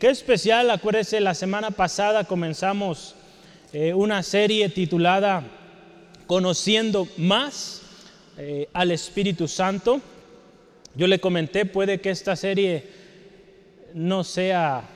[0.00, 3.14] qué especial, acuérdese, la semana pasada comenzamos
[3.74, 5.44] eh, una serie titulada
[6.26, 7.82] Conociendo más
[8.38, 10.00] eh, al Espíritu Santo.
[10.94, 12.84] Yo le comenté, puede que esta serie
[13.92, 14.88] no sea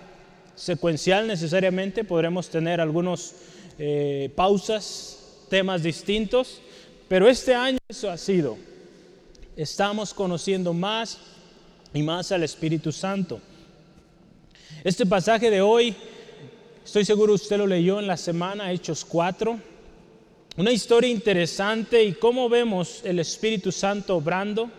[0.55, 3.35] secuencial necesariamente, podremos tener algunos
[3.79, 5.19] eh, pausas,
[5.51, 6.63] temas distintos,
[7.09, 8.57] pero este año eso ha sido.
[9.55, 11.19] Estamos conociendo más
[11.93, 13.41] y más al Espíritu Santo.
[14.83, 15.95] Este pasaje de hoy,
[16.85, 19.59] estoy seguro usted lo leyó en la semana, Hechos 4,
[20.57, 24.71] una historia interesante y cómo vemos el Espíritu Santo obrando.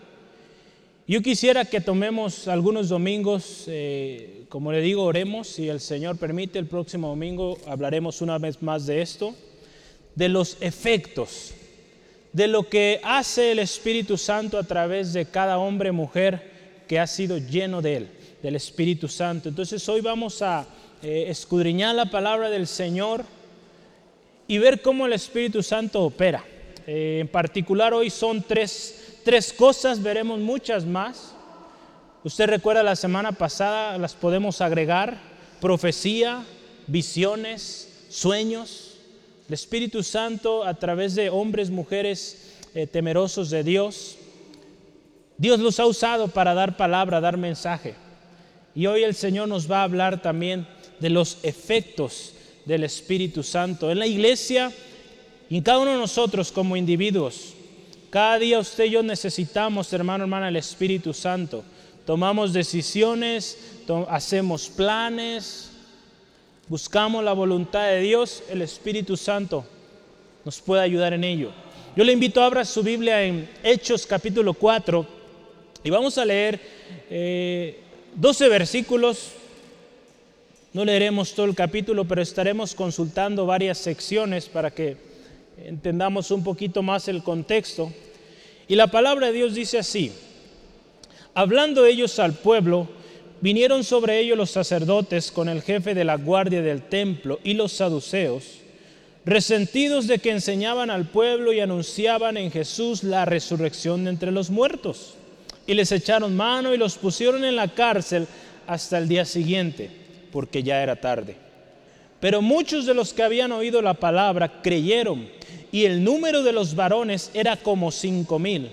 [1.08, 6.58] Yo quisiera que tomemos algunos domingos, eh, como le digo, oremos, si el Señor permite,
[6.58, 9.34] el próximo domingo hablaremos una vez más de esto,
[10.14, 11.52] de los efectos,
[12.32, 17.06] de lo que hace el Espíritu Santo a través de cada hombre, mujer, que ha
[17.06, 18.08] sido lleno de Él,
[18.46, 19.48] del Espíritu Santo.
[19.48, 20.64] Entonces hoy vamos a
[21.02, 23.24] eh, escudriñar la palabra del Señor
[24.46, 26.44] y ver cómo el Espíritu Santo opera.
[26.86, 31.34] Eh, en particular hoy son tres, tres cosas, veremos muchas más.
[32.22, 35.18] Usted recuerda la semana pasada, las podemos agregar,
[35.60, 36.44] profecía,
[36.86, 38.94] visiones, sueños.
[39.48, 44.18] El Espíritu Santo a través de hombres, mujeres eh, temerosos de Dios,
[45.36, 48.05] Dios los ha usado para dar palabra, dar mensaje.
[48.76, 50.66] Y hoy el Señor nos va a hablar también
[51.00, 52.34] de los efectos
[52.66, 54.70] del Espíritu Santo en la iglesia
[55.48, 57.54] y en cada uno de nosotros como individuos.
[58.10, 61.64] Cada día usted y yo necesitamos, hermano, hermana, el Espíritu Santo.
[62.04, 63.58] Tomamos decisiones,
[64.10, 65.70] hacemos planes,
[66.68, 69.64] buscamos la voluntad de Dios, el Espíritu Santo
[70.44, 71.50] nos puede ayudar en ello.
[71.96, 75.06] Yo le invito a abrir su Biblia en Hechos capítulo 4,
[75.82, 76.60] y vamos a leer
[78.16, 79.32] 12 eh, versículos.
[80.72, 84.96] No leeremos todo el capítulo, pero estaremos consultando varias secciones para que
[85.62, 87.92] entendamos un poquito más el contexto.
[88.68, 90.12] Y la palabra de Dios dice así,
[91.34, 92.88] hablando ellos al pueblo,
[93.40, 97.72] vinieron sobre ellos los sacerdotes con el jefe de la guardia del templo y los
[97.72, 98.60] saduceos,
[99.24, 104.50] resentidos de que enseñaban al pueblo y anunciaban en Jesús la resurrección de entre los
[104.50, 105.15] muertos
[105.66, 108.26] y les echaron mano y los pusieron en la cárcel
[108.66, 109.90] hasta el día siguiente,
[110.32, 111.36] porque ya era tarde.
[112.20, 115.28] Pero muchos de los que habían oído la palabra creyeron,
[115.72, 118.70] y el número de los varones era como cinco mil.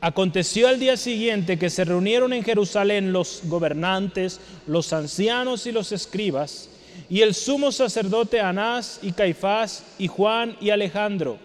[0.00, 5.90] Aconteció al día siguiente que se reunieron en Jerusalén los gobernantes, los ancianos y los
[5.90, 6.70] escribas,
[7.10, 11.38] y el sumo sacerdote Anás y Caifás y Juan y Alejandro,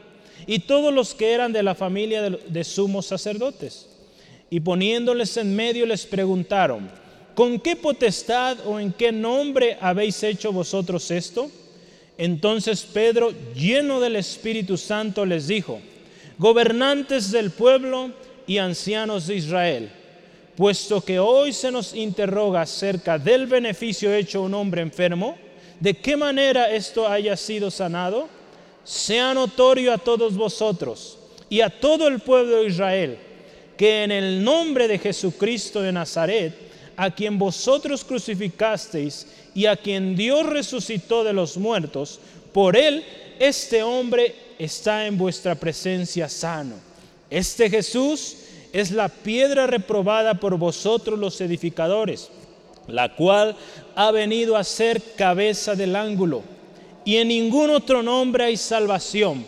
[0.46, 3.88] y todos los que eran de la familia de sumos sacerdotes
[4.53, 6.88] y poniéndoles en medio les preguntaron,
[7.34, 11.50] ¿con qué potestad o en qué nombre habéis hecho vosotros esto?
[12.19, 15.81] Entonces Pedro, lleno del Espíritu Santo, les dijo,
[16.38, 18.12] gobernantes del pueblo
[18.46, 19.90] y ancianos de Israel,
[20.56, 25.36] puesto que hoy se nos interroga acerca del beneficio hecho a un hombre enfermo,
[25.80, 28.30] de qué manera esto haya sido sanado,
[28.84, 31.18] sea notorio a todos vosotros
[31.50, 33.32] y a todo el pueblo de Israel
[33.83, 36.53] que en el nombre de Jesucristo de Nazaret,
[36.95, 42.21] a quien vosotros crucificasteis y a quien Dios resucitó de los muertos,
[42.53, 43.03] por él
[43.39, 46.75] este hombre está en vuestra presencia sano.
[47.29, 48.38] Este Jesús
[48.71, 52.29] es la piedra reprobada por vosotros los edificadores,
[52.88, 53.57] la cual
[53.95, 56.41] ha venido a ser cabeza del ángulo.
[57.03, 59.45] Y en ningún otro nombre hay salvación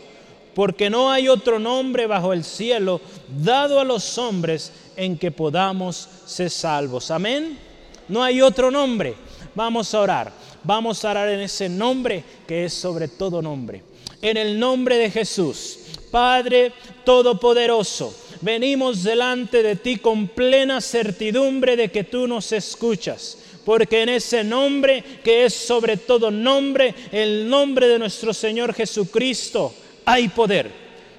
[0.55, 3.01] porque no hay otro nombre bajo el cielo
[3.43, 7.11] dado a los hombres en que podamos ser salvos.
[7.11, 7.59] Amén.
[8.07, 9.15] No hay otro nombre.
[9.53, 10.33] Vamos a orar.
[10.63, 13.83] Vamos a orar en ese nombre que es sobre todo nombre.
[14.21, 15.77] En el nombre de Jesús,
[16.09, 16.71] Padre
[17.03, 24.09] Todopoderoso, venimos delante de ti con plena certidumbre de que tú nos escuchas porque en
[24.09, 29.73] ese nombre que es sobre todo nombre, el nombre de nuestro Señor Jesucristo,
[30.05, 30.71] hay poder.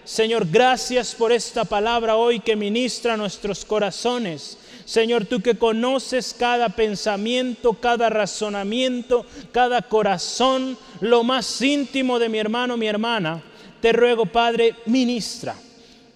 [0.05, 4.57] Señor, gracias por esta palabra hoy que ministra nuestros corazones.
[4.85, 12.39] Señor, tú que conoces cada pensamiento, cada razonamiento, cada corazón, lo más íntimo de mi
[12.39, 13.43] hermano, mi hermana,
[13.81, 15.57] te ruego, Padre, ministra.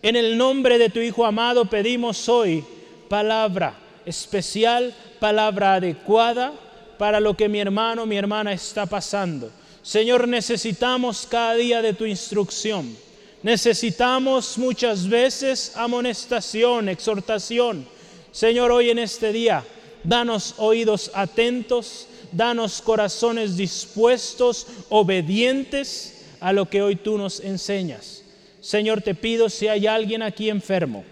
[0.03, 2.65] En el nombre de tu Hijo amado pedimos hoy
[3.09, 3.75] palabra
[4.07, 6.53] especial, palabra adecuada
[6.97, 9.51] para lo que mi hermano, mi hermana está pasando.
[9.83, 12.97] Señor, necesitamos cada día de tu instrucción.
[13.43, 17.87] Necesitamos muchas veces amonestación, exhortación.
[18.33, 19.65] Señor, hoy en este día
[20.05, 28.23] danos oídos atentos, danos corazones dispuestos, obedientes a lo que hoy tú nos enseñas.
[28.61, 31.05] Señor, te pido si hay alguien aquí enfermo,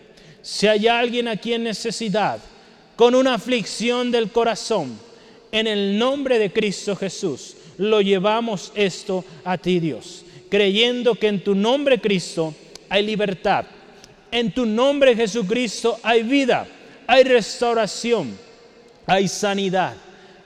[0.42, 2.38] si hay alguien aquí en necesidad,
[2.94, 4.98] con una aflicción del corazón,
[5.50, 11.42] en el nombre de Cristo Jesús, lo llevamos esto a ti, Dios, creyendo que en
[11.42, 12.54] tu nombre, Cristo,
[12.88, 13.64] hay libertad.
[14.30, 16.66] En tu nombre, Jesucristo, hay vida,
[17.06, 18.36] hay restauración,
[19.06, 19.94] hay sanidad.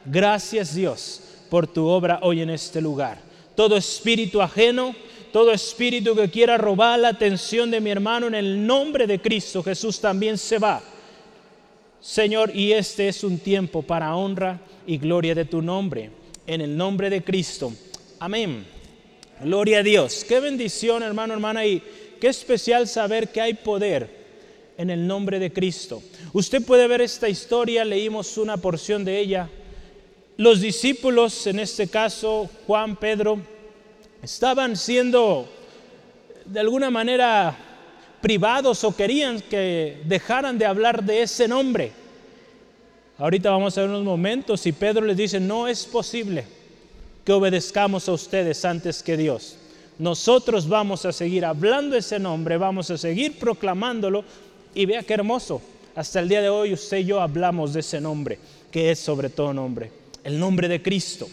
[0.05, 3.19] Gracias, Dios, por tu obra hoy en este lugar.
[3.57, 4.95] Todo espíritu ajeno,
[5.33, 9.63] todo espíritu que quiera robar la atención de mi hermano en el nombre de Cristo
[9.63, 10.83] Jesús también se va.
[12.01, 16.22] Señor, y este es un tiempo para honra y gloria de tu nombre.
[16.47, 17.73] En el nombre de Cristo.
[18.19, 18.65] Amén.
[19.41, 20.25] Gloria a Dios.
[20.29, 21.83] Qué bendición, hermano, hermana, y
[22.21, 24.23] qué especial saber que hay poder
[24.77, 26.03] en el nombre de Cristo.
[26.33, 29.49] Usted puede ver esta historia, leímos una porción de ella.
[30.37, 33.39] Los discípulos, en este caso Juan, Pedro,
[34.23, 35.49] estaban siendo
[36.45, 37.57] de alguna manera
[38.21, 42.02] privados o querían que dejaran de hablar de ese nombre.
[43.23, 46.45] Ahorita vamos a ver unos momentos y Pedro les dice, no es posible
[47.25, 49.59] que obedezcamos a ustedes antes que Dios.
[49.97, 54.25] Nosotros vamos a seguir hablando ese nombre, vamos a seguir proclamándolo
[54.75, 55.63] y vea qué hermoso.
[55.95, 58.41] Hasta el día de hoy usted y yo hablamos de ese nombre,
[58.73, 59.93] que es sobre todo nombre,
[60.25, 61.29] el nombre de Cristo.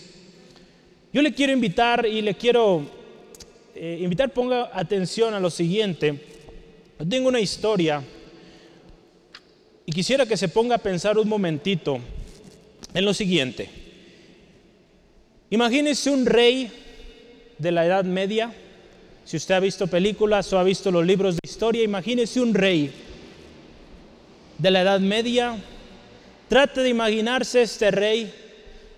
[1.11, 2.83] Yo le quiero invitar y le quiero
[3.73, 6.23] eh, invitar, ponga atención a lo siguiente.
[7.09, 8.03] Tengo una historia
[9.89, 11.97] y quisiera que se ponga a pensar un momentito
[12.93, 13.67] en lo siguiente.
[15.49, 16.71] Imagínese un rey
[17.57, 18.53] de la Edad Media.
[19.25, 22.91] Si usted ha visto películas o ha visto los libros de historia, imagínese un rey
[24.59, 25.57] de la Edad Media.
[26.49, 28.31] Trate de imaginarse este rey,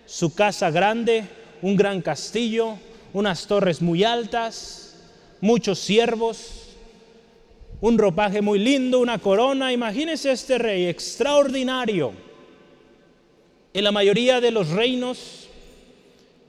[0.06, 1.24] su casa grande,
[1.62, 2.76] un gran castillo,
[3.14, 4.98] unas torres muy altas,
[5.40, 6.61] muchos siervos,
[7.82, 9.74] un ropaje muy lindo, una corona.
[9.74, 12.14] Imagínese este rey extraordinario.
[13.74, 15.50] En la mayoría de los reinos,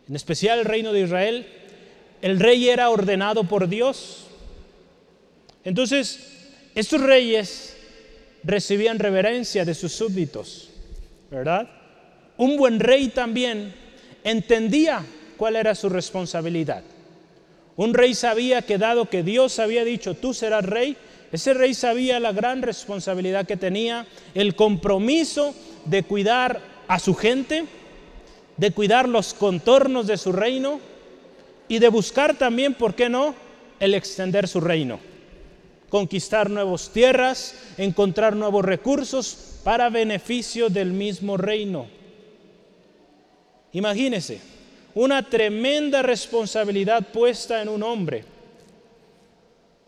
[0.09, 1.47] en especial el reino de Israel,
[2.21, 4.27] el rey era ordenado por Dios.
[5.65, 6.21] Entonces,
[6.75, 7.77] estos reyes
[8.45, 10.71] recibían reverencia de sus súbditos,
[11.31, 11.69] ¿verdad?
[12.37, 13.75] Un buen rey también
[14.25, 15.05] entendía
[15.37, 16.83] cuál era su responsabilidad.
[17.77, 20.97] Un rey sabía que dado que Dios había dicho, tú serás rey,
[21.33, 25.55] ese rey sabía la gran responsabilidad que tenía, el compromiso
[25.87, 27.65] de cuidar a su gente,
[28.59, 30.79] de cuidar los contornos de su reino
[31.69, 33.35] y de buscar también, ¿por qué no?,
[33.81, 35.01] el extender su reino.
[35.89, 41.87] Conquistar nuevas tierras, encontrar nuevos recursos para beneficio del mismo reino.
[43.73, 44.39] Imagínese,
[44.95, 48.25] una tremenda responsabilidad puesta en un hombre,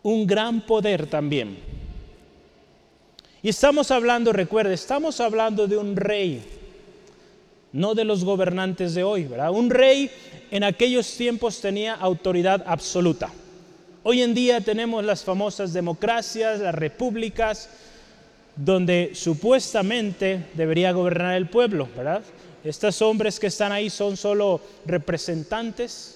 [0.05, 1.57] un gran poder también.
[3.41, 6.43] Y estamos hablando, recuerde, estamos hablando de un rey,
[7.73, 9.49] no de los gobernantes de hoy, ¿verdad?
[9.49, 10.11] Un rey
[10.51, 13.31] en aquellos tiempos tenía autoridad absoluta.
[14.03, 17.67] Hoy en día tenemos las famosas democracias, las repúblicas,
[18.55, 22.21] donde supuestamente debería gobernar el pueblo, ¿verdad?
[22.63, 26.14] Estos hombres que están ahí son solo representantes,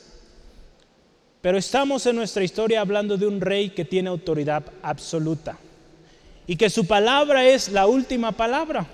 [1.42, 5.58] pero estamos en nuestra historia hablando de un rey que tiene autoridad absoluta
[6.46, 8.86] y que su palabra es la última palabra.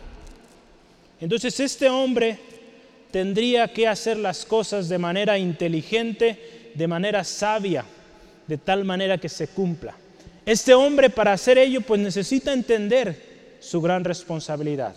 [1.20, 2.38] Entonces este hombre
[3.12, 7.86] tendría que hacer las cosas de manera inteligente, de manera sabia,
[8.46, 9.96] de tal manera que se cumpla.
[10.46, 14.94] Este hombre para hacer ello pues necesita entender su gran responsabilidad.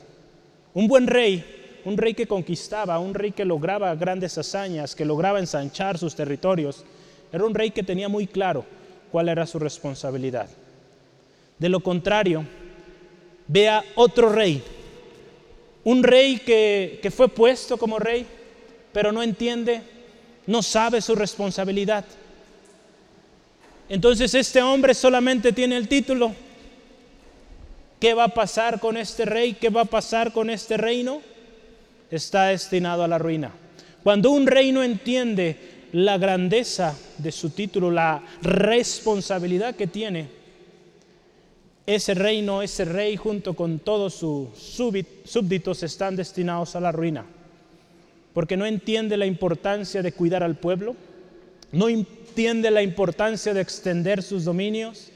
[0.74, 5.38] Un buen rey un rey que conquistaba, un rey que lograba grandes hazañas, que lograba
[5.38, 6.84] ensanchar sus territorios,
[7.32, 8.64] era un rey que tenía muy claro
[9.10, 10.48] cuál era su responsabilidad.
[11.58, 12.44] De lo contrario,
[13.46, 14.62] vea otro rey,
[15.84, 18.26] un rey que, que fue puesto como rey,
[18.92, 19.82] pero no entiende,
[20.46, 22.04] no sabe su responsabilidad.
[23.88, 26.32] Entonces este hombre solamente tiene el título.
[27.98, 29.54] ¿Qué va a pasar con este rey?
[29.54, 31.20] ¿Qué va a pasar con este reino?
[32.10, 33.52] está destinado a la ruina.
[34.02, 35.56] Cuando un rey no entiende
[35.92, 40.28] la grandeza de su título, la responsabilidad que tiene,
[41.86, 47.24] ese reino, ese rey junto con todos sus súbditos están destinados a la ruina.
[48.34, 50.96] Porque no entiende la importancia de cuidar al pueblo,
[51.72, 55.10] no entiende la importancia de extender sus dominios,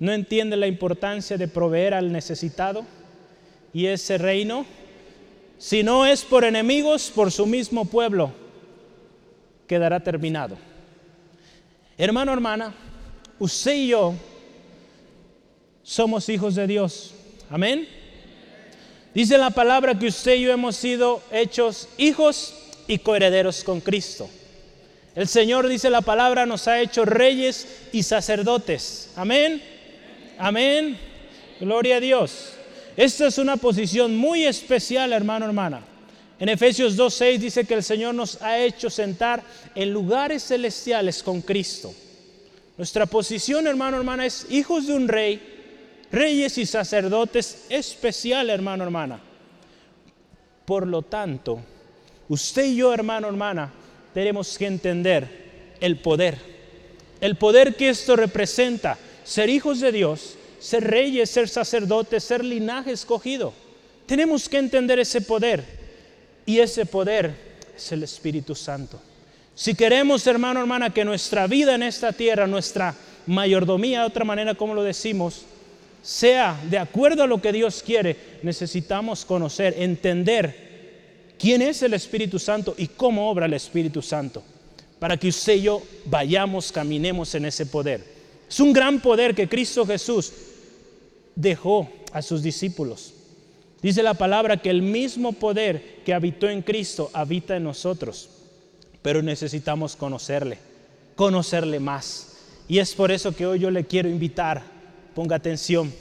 [0.00, 2.84] no entiende la importancia de proveer al necesitado.
[3.72, 4.66] Y ese reino
[5.58, 8.30] si no es por enemigos, por su mismo pueblo,
[9.68, 10.56] quedará terminado.
[11.96, 12.74] Hermano, hermana,
[13.38, 14.14] usted y yo
[15.82, 17.14] somos hijos de Dios.
[17.50, 17.86] Amén.
[19.14, 22.54] Dice la palabra que usted y yo hemos sido hechos hijos
[22.86, 24.28] y coherederos con Cristo.
[25.14, 29.10] El Señor, dice la palabra, nos ha hecho reyes y sacerdotes.
[29.16, 29.62] Amén.
[30.38, 30.96] Amén.
[31.60, 32.52] Gloria a Dios.
[32.96, 35.82] Esta es una posición muy especial, hermano, hermana.
[36.40, 39.42] En Efesios 2.6 dice que el Señor nos ha hecho sentar
[39.74, 41.92] en lugares celestiales con Cristo.
[42.76, 49.20] Nuestra posición, hermano, hermana, es hijos de un rey, reyes y sacerdotes especial, hermano, hermana.
[50.64, 51.60] Por lo tanto,
[52.28, 53.72] usted y yo, hermano, hermana,
[54.14, 56.38] tenemos que entender el poder.
[57.20, 62.92] El poder que esto representa, ser hijos de Dios, ser reyes, ser sacerdotes, ser linaje
[62.92, 63.52] escogido.
[64.06, 65.77] Tenemos que entender ese poder.
[66.48, 67.34] Y ese poder
[67.76, 68.98] es el Espíritu Santo.
[69.54, 72.94] Si queremos, hermano, hermana, que nuestra vida en esta tierra, nuestra
[73.26, 75.42] mayordomía, de otra manera como lo decimos,
[76.02, 82.38] sea de acuerdo a lo que Dios quiere, necesitamos conocer, entender quién es el Espíritu
[82.38, 84.42] Santo y cómo obra el Espíritu Santo,
[84.98, 88.02] para que usted y yo vayamos, caminemos en ese poder.
[88.48, 90.32] Es un gran poder que Cristo Jesús
[91.34, 93.12] dejó a sus discípulos.
[93.80, 98.28] Dice la palabra que el mismo poder que habitó en Cristo habita en nosotros,
[99.02, 100.58] pero necesitamos conocerle,
[101.14, 102.36] conocerle más.
[102.66, 104.62] Y es por eso que hoy yo le quiero invitar,
[105.14, 105.92] ponga atención,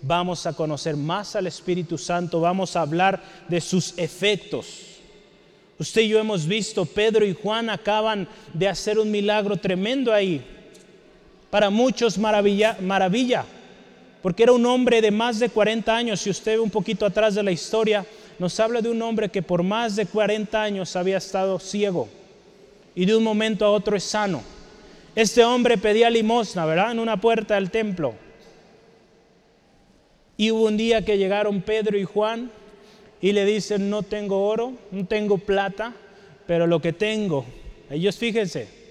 [0.00, 5.00] vamos a conocer más al Espíritu Santo, vamos a hablar de sus efectos.
[5.76, 10.40] Usted y yo hemos visto, Pedro y Juan acaban de hacer un milagro tremendo ahí.
[11.50, 13.44] Para muchos maravilla, maravilla
[14.24, 16.18] porque era un hombre de más de 40 años.
[16.18, 18.06] Si usted ve un poquito atrás de la historia,
[18.38, 22.08] nos habla de un hombre que por más de 40 años había estado ciego
[22.94, 24.42] y de un momento a otro es sano.
[25.14, 26.92] Este hombre pedía limosna, ¿verdad?
[26.92, 28.14] En una puerta del templo.
[30.38, 32.50] Y hubo un día que llegaron Pedro y Juan
[33.20, 35.92] y le dicen, no tengo oro, no tengo plata,
[36.46, 37.44] pero lo que tengo,
[37.90, 38.83] ellos fíjense,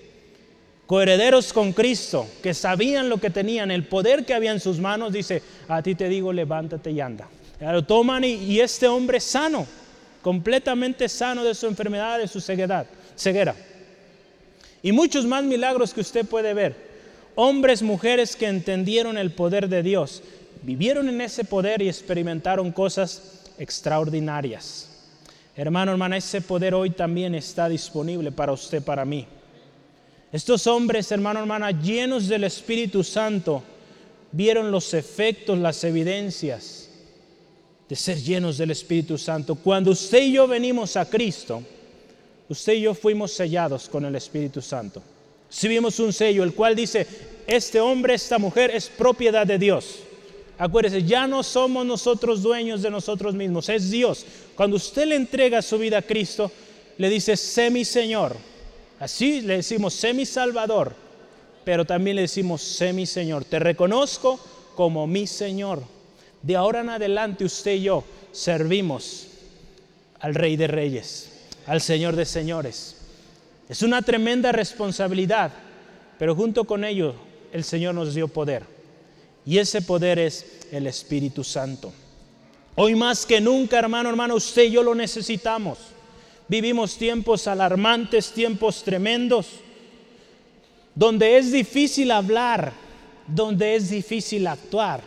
[0.86, 5.14] coherederos con Cristo, que sabían lo que tenían, el poder que había en sus manos,
[5.14, 7.28] dice, a ti te digo, levántate y anda.
[7.60, 9.66] Lo toman y, este hombre sano,
[10.22, 12.86] completamente sano de su enfermedad, de su ceguedad,
[13.16, 13.56] ceguera.
[14.82, 16.76] Y muchos más milagros que usted puede ver.
[17.36, 20.22] Hombres, mujeres que entendieron el poder de Dios,
[20.62, 24.90] vivieron en ese poder y experimentaron cosas extraordinarias.
[25.56, 29.26] Hermano, hermana, ese poder hoy también está disponible para usted, para mí.
[30.34, 33.62] Estos hombres, hermano, hermana, llenos del Espíritu Santo,
[34.32, 36.90] vieron los efectos, las evidencias
[37.88, 39.54] de ser llenos del Espíritu Santo.
[39.54, 41.62] Cuando usted y yo venimos a Cristo,
[42.50, 45.04] usted y yo fuimos sellados con el Espíritu Santo.
[45.50, 47.06] Si vimos un sello, el cual dice,
[47.46, 50.00] este hombre, esta mujer es propiedad de Dios.
[50.58, 54.26] Acuérdese, ya no somos nosotros dueños de nosotros mismos, es Dios.
[54.56, 56.52] Cuando usted le entrega su vida a Cristo,
[56.98, 58.36] le dice, sé mi Señor,
[59.00, 60.96] Así le decimos, sé mi Salvador,
[61.64, 63.46] pero también le decimos, sé mi Señor.
[63.46, 64.40] Te reconozco
[64.76, 65.84] como mi Señor.
[66.42, 69.28] De ahora en adelante usted y yo servimos
[70.20, 71.32] al Rey de Reyes,
[71.66, 72.98] al Señor de Señores.
[73.70, 75.52] Es una tremenda responsabilidad,
[76.20, 77.16] pero junto con ello
[77.52, 78.64] el Señor nos dio poder.
[79.46, 81.94] Y ese poder es el Espíritu Santo.
[82.76, 85.78] Hoy más que nunca, hermano, hermano, usted y yo lo necesitamos.
[86.48, 89.48] Vivimos tiempos alarmantes, tiempos tremendos,
[90.94, 92.74] donde es difícil hablar,
[93.28, 95.02] donde es difícil actuar.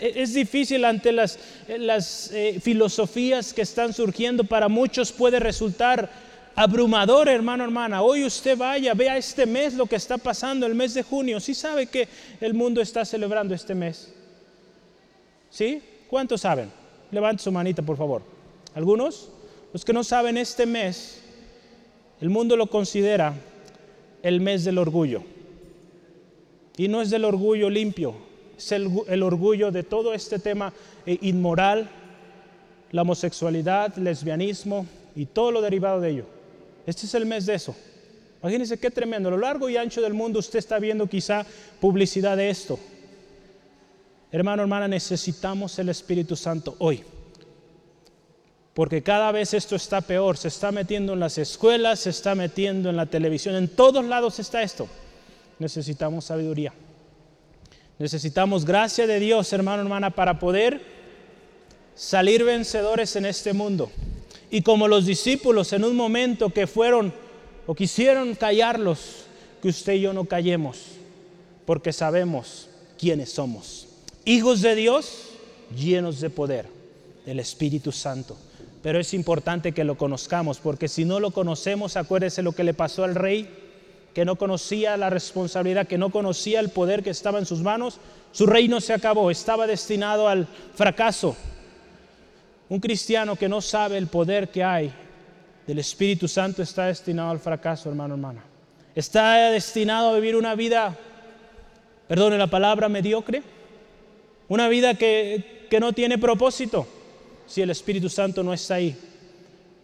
[0.00, 6.08] Es difícil ante las, las eh, filosofías que están surgiendo, para muchos puede resultar
[6.54, 8.02] abrumador, hermano, hermana.
[8.02, 11.40] Hoy usted vaya, vea este mes lo que está pasando, el mes de junio.
[11.40, 12.08] ¿Sí sabe que
[12.40, 14.12] el mundo está celebrando este mes?
[15.50, 15.82] ¿Sí?
[16.08, 16.70] ¿Cuántos saben?
[17.10, 18.22] Levante su manita, por favor.
[18.74, 19.30] ¿Algunos?
[19.76, 21.20] Los que no saben, este mes,
[22.22, 23.34] el mundo lo considera
[24.22, 25.22] el mes del orgullo.
[26.78, 28.14] Y no es del orgullo limpio,
[28.56, 30.72] es el, orgullo de todo este tema
[31.04, 31.90] eh, inmoral,
[32.90, 36.24] la homosexualidad, lesbianismo y todo lo derivado de ello.
[36.86, 37.76] Este es el mes de eso.
[38.40, 39.28] Imagínense qué tremendo.
[39.28, 41.44] A lo largo y ancho del mundo usted está viendo quizá
[41.82, 42.78] publicidad de esto.
[44.32, 47.04] Hermano, hermana, necesitamos el Espíritu Santo hoy
[48.76, 52.90] porque cada vez esto está peor, se está metiendo en las escuelas, se está metiendo
[52.90, 54.86] en la televisión, en todos lados está esto.
[55.58, 56.74] Necesitamos sabiduría.
[57.98, 60.82] Necesitamos gracia de Dios, hermano, hermana, para poder
[61.94, 63.90] salir vencedores en este mundo.
[64.50, 67.14] Y como los discípulos en un momento que fueron
[67.66, 69.24] o quisieron callarlos,
[69.62, 70.82] que usted y yo no callemos,
[71.64, 72.68] porque sabemos
[72.98, 73.88] quiénes somos.
[74.26, 75.30] Hijos de Dios
[75.74, 76.66] llenos de poder,
[77.24, 78.36] del Espíritu Santo.
[78.86, 82.72] Pero es importante que lo conozcamos, porque si no lo conocemos, acuérdese lo que le
[82.72, 83.48] pasó al rey,
[84.14, 87.98] que no conocía la responsabilidad, que no conocía el poder que estaba en sus manos,
[88.30, 91.36] su reino se acabó, estaba destinado al fracaso.
[92.68, 94.92] Un cristiano que no sabe el poder que hay
[95.66, 98.44] del Espíritu Santo está destinado al fracaso, hermano, hermana.
[98.94, 100.96] Está destinado a vivir una vida,
[102.06, 103.42] perdone la palabra, mediocre,
[104.46, 106.86] una vida que, que no tiene propósito
[107.46, 108.96] si el Espíritu Santo no está ahí.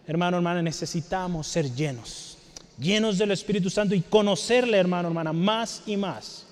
[0.07, 2.37] Hermano, hermana, necesitamos ser llenos,
[2.79, 6.47] llenos del Espíritu Santo y conocerle, hermano, hermana, más y más.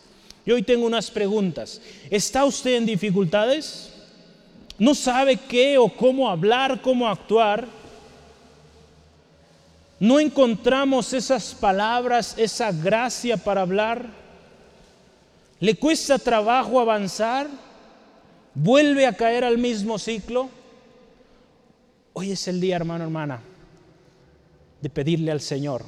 [0.46, 1.80] Y hoy tengo unas preguntas.
[2.10, 3.90] ¿Está usted en dificultades?
[4.80, 7.68] no sabe qué o cómo hablar, cómo actuar,
[10.00, 14.06] no encontramos esas palabras, esa gracia para hablar,
[15.60, 17.46] le cuesta trabajo avanzar,
[18.54, 20.48] vuelve a caer al mismo ciclo.
[22.12, 23.40] Hoy es el día, hermano, hermana,
[24.80, 25.84] de pedirle al Señor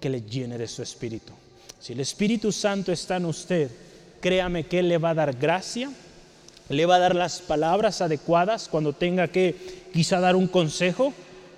[0.00, 1.32] que le llene de su espíritu.
[1.80, 3.70] Si el Espíritu Santo está en usted,
[4.20, 5.90] créame que Él le va a dar gracia
[6.68, 9.54] le va a dar las palabras adecuadas cuando tenga que
[9.92, 11.12] quizá dar un consejo,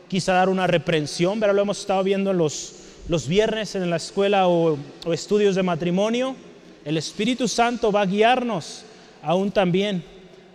[0.09, 2.75] quizá dar una reprensión, pero lo hemos estado viendo los,
[3.09, 4.79] los viernes en la escuela o
[5.13, 6.37] estudios de matrimonio.
[6.85, 8.85] El Espíritu Santo va a guiarnos
[9.23, 10.05] aún también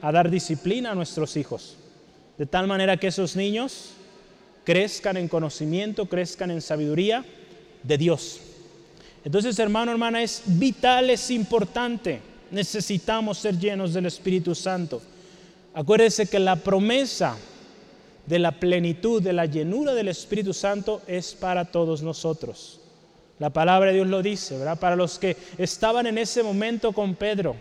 [0.01, 1.75] a dar disciplina a nuestros hijos,
[2.37, 3.91] de tal manera que esos niños
[4.63, 7.23] crezcan en conocimiento, crezcan en sabiduría
[7.83, 8.39] de Dios.
[9.23, 15.01] Entonces, hermano, hermana, es vital, es importante necesitamos ser llenos del Espíritu Santo.
[15.73, 17.35] Acuérdese que la promesa
[18.25, 22.79] de la plenitud, de la llenura del Espíritu Santo es para todos nosotros.
[23.39, 24.79] La palabra de Dios lo dice, ¿verdad?
[24.79, 27.55] Para los que estaban en ese momento con Pedro,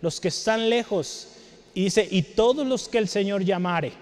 [0.00, 1.28] los que están lejos,
[1.74, 3.92] y dice, y todos los que el Señor llamare.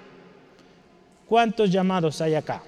[1.31, 2.61] ¿Cuántos llamados hay acá?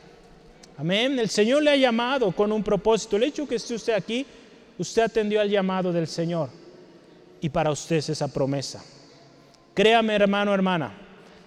[0.79, 1.19] Amén.
[1.19, 3.17] El Señor le ha llamado con un propósito.
[3.17, 4.25] El hecho que esté usted aquí,
[4.79, 6.49] usted atendió al llamado del Señor
[7.41, 8.81] y para usted esa promesa.
[9.75, 10.93] Créame hermano, hermana,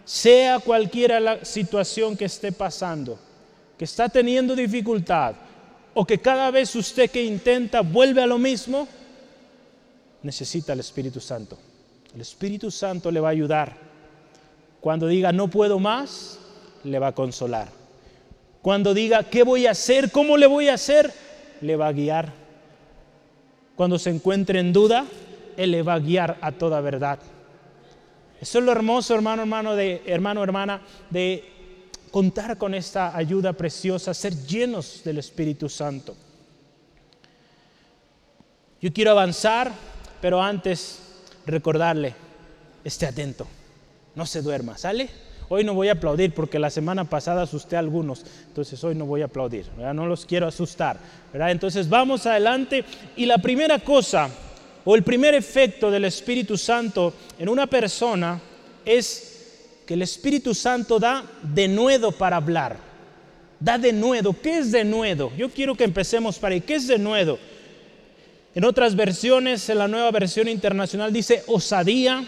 [0.04, 3.18] sea cualquiera la situación que esté pasando,
[3.78, 5.36] que está teniendo dificultad
[5.94, 8.90] o que cada vez usted que intenta vuelve a lo mismo,
[10.22, 11.58] necesita el Espíritu Santo.
[12.14, 13.78] El Espíritu Santo le va a ayudar.
[14.82, 16.40] Cuando diga no puedo más,
[16.86, 17.68] le va a consolar.
[18.62, 21.12] Cuando diga qué voy a hacer, cómo le voy a hacer,
[21.62, 22.32] le va a guiar.
[23.76, 25.06] Cuando se encuentre en duda,
[25.58, 27.20] él le va a guiar a toda verdad.
[28.40, 31.44] Eso es lo hermoso, hermano, hermano, de, hermano, hermana, de
[32.12, 36.16] contar con esta ayuda preciosa, ser llenos del Espíritu Santo.
[38.82, 39.72] Yo quiero avanzar,
[40.22, 41.00] pero antes
[41.46, 42.16] recordarle,
[42.84, 43.48] esté atento,
[44.16, 45.10] no se duerma, ¿sale?
[45.48, 49.06] Hoy no voy a aplaudir porque la semana pasada asusté a algunos, entonces hoy no
[49.06, 50.98] voy a aplaudir, no los quiero asustar.
[51.34, 52.84] Entonces vamos adelante
[53.16, 54.30] y la primera cosa
[54.84, 58.40] o el primer efecto del Espíritu Santo en una persona
[58.86, 62.78] es que el Espíritu Santo da denuedo para hablar.
[63.60, 64.36] Da denuedo.
[64.42, 65.32] ¿Qué es denuedo?
[65.38, 66.62] Yo quiero que empecemos para ahí.
[66.62, 67.40] ¿Qué es denuedo?
[68.54, 72.24] En otras versiones, en la nueva versión internacional dice osadía.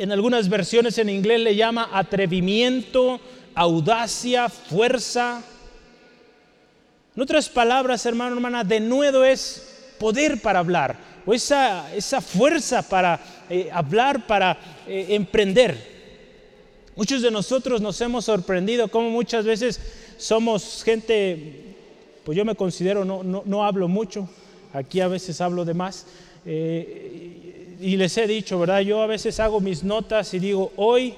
[0.00, 3.20] En algunas versiones en inglés le llama atrevimiento,
[3.54, 5.42] audacia, fuerza.
[7.14, 13.20] En otras palabras, hermano, hermana, denuedo es poder para hablar, o esa, esa fuerza para
[13.50, 15.76] eh, hablar, para eh, emprender.
[16.96, 19.78] Muchos de nosotros nos hemos sorprendido como muchas veces
[20.16, 21.76] somos gente,
[22.24, 24.26] pues yo me considero, no, no, hablo mucho,
[24.72, 26.06] aquí a veces hablo de más,
[26.46, 27.29] eh,
[27.80, 28.80] y les he dicho, ¿verdad?
[28.80, 31.14] Yo a veces hago mis notas y digo, hoy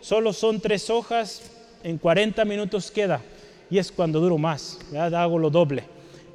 [0.00, 1.50] solo son tres hojas,
[1.82, 3.20] en 40 minutos queda,
[3.68, 5.22] y es cuando duro más, ¿verdad?
[5.22, 5.84] hago lo doble.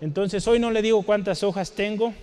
[0.01, 2.13] Entonces hoy no le digo cuántas hojas tengo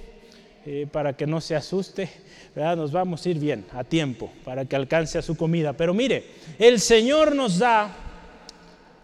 [0.67, 2.11] eh, para que no se asuste,
[2.55, 2.77] ¿verdad?
[2.77, 5.73] nos vamos a ir bien a tiempo para que alcance a su comida.
[5.73, 6.25] Pero mire,
[6.59, 7.95] el Señor nos da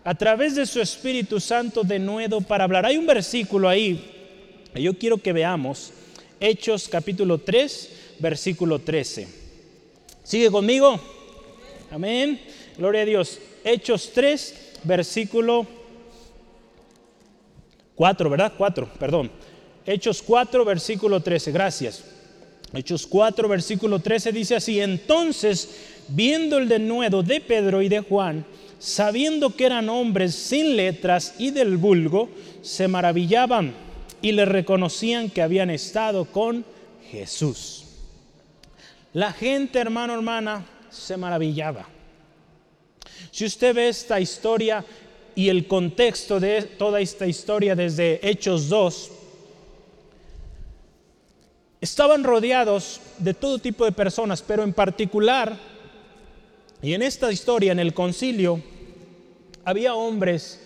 [0.04, 2.84] a través de su Espíritu Santo de nuevo para hablar.
[2.84, 5.92] Hay un versículo ahí, yo quiero que veamos,
[6.38, 9.26] Hechos capítulo 3, versículo 13.
[10.22, 10.98] ¿Sigue conmigo?
[11.90, 12.40] Amén.
[12.78, 13.40] Gloria a Dios.
[13.64, 15.66] Hechos 3, versículo
[17.96, 18.52] 4, ¿verdad?
[18.56, 19.30] 4, perdón.
[19.84, 22.04] Hechos 4, versículo 13, gracias.
[22.72, 25.68] Hechos 4, versículo 13 dice así, entonces,
[26.08, 28.46] viendo el denuedo de Pedro y de Juan,
[28.78, 32.30] sabiendo que eran hombres sin letras y del vulgo,
[32.62, 33.74] se maravillaban
[34.22, 36.64] y le reconocían que habían estado con
[37.10, 37.81] Jesús.
[39.14, 41.86] La gente, hermano, hermana, se maravillaba.
[43.30, 44.84] Si usted ve esta historia
[45.34, 49.10] y el contexto de toda esta historia desde Hechos 2,
[51.80, 55.58] estaban rodeados de todo tipo de personas, pero en particular,
[56.80, 58.62] y en esta historia, en el concilio,
[59.64, 60.60] había hombres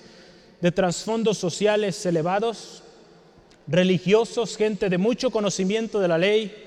[0.61, 2.83] de trasfondos sociales elevados,
[3.67, 6.66] religiosos, gente de mucho conocimiento de la ley,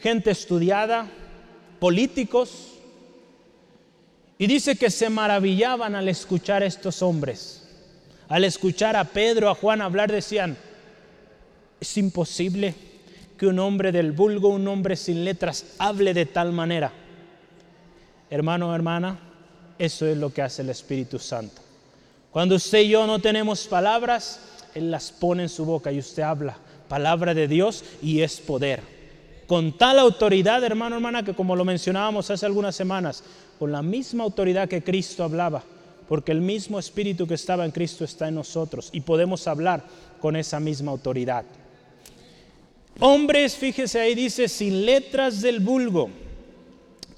[0.00, 1.08] gente estudiada,
[1.78, 2.74] políticos,
[4.38, 7.62] y dice que se maravillaban al escuchar a estos hombres.
[8.28, 10.56] Al escuchar a Pedro, a Juan hablar, decían,
[11.80, 12.74] es imposible
[13.38, 16.92] que un hombre del vulgo, un hombre sin letras, hable de tal manera.
[18.28, 19.18] Hermano, hermana,
[19.78, 21.62] eso es lo que hace el Espíritu Santo.
[22.30, 24.40] Cuando usted y yo no tenemos palabras,
[24.74, 26.58] Él las pone en su boca y usted habla.
[26.88, 28.95] Palabra de Dios y es poder.
[29.46, 33.22] Con tal autoridad, hermano, hermana, que como lo mencionábamos hace algunas semanas,
[33.58, 35.62] con la misma autoridad que Cristo hablaba,
[36.08, 39.84] porque el mismo Espíritu que estaba en Cristo está en nosotros y podemos hablar
[40.20, 41.44] con esa misma autoridad.
[42.98, 46.10] Hombres, fíjese ahí dice, sin letras del vulgo.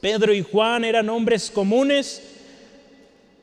[0.01, 2.23] Pedro y Juan eran hombres comunes,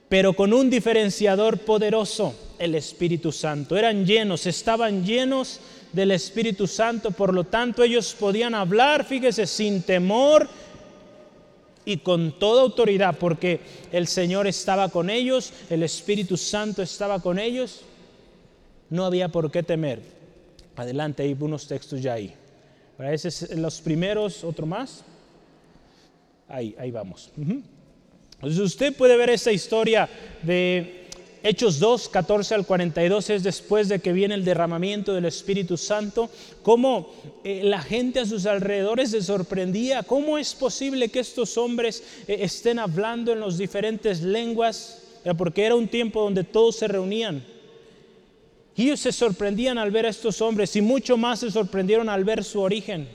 [0.10, 3.78] pero con un diferenciador poderoso, el Espíritu Santo.
[3.78, 5.60] Eran llenos, estaban llenos
[5.96, 10.48] del Espíritu Santo, por lo tanto ellos podían hablar, fíjese, sin temor
[11.86, 13.62] y con toda autoridad, porque
[13.94, 17.82] el Señor estaba con ellos, el Espíritu Santo estaba con ellos,
[18.90, 20.02] no había por qué temer.
[20.76, 22.34] Adelante, hay unos textos ya ahí.
[22.98, 25.04] Para esos los primeros, otro más.
[26.50, 27.32] Ahí, ahí vamos.
[27.38, 30.10] Entonces usted puede ver esta historia
[30.44, 31.05] de
[31.48, 36.28] Hechos 2, 14 al 42 es después de que viene el derramamiento del Espíritu Santo,
[36.64, 42.04] cómo eh, la gente a sus alrededores se sorprendía, cómo es posible que estos hombres
[42.28, 45.04] eh, estén hablando en las diferentes lenguas,
[45.38, 47.44] porque era un tiempo donde todos se reunían.
[48.76, 52.24] Y ellos se sorprendían al ver a estos hombres y mucho más se sorprendieron al
[52.24, 53.08] ver su origen.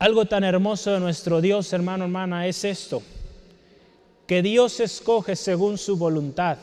[0.00, 3.00] Algo tan hermoso de nuestro Dios, hermano, hermana, es esto
[4.26, 6.58] que Dios escoge según su voluntad.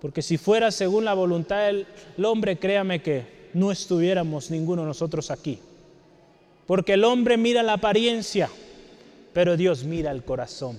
[0.00, 1.86] Porque si fuera según la voluntad del
[2.22, 5.58] hombre, créame que no estuviéramos ninguno de nosotros aquí.
[6.66, 8.50] Porque el hombre mira la apariencia,
[9.32, 10.78] pero Dios mira el corazón.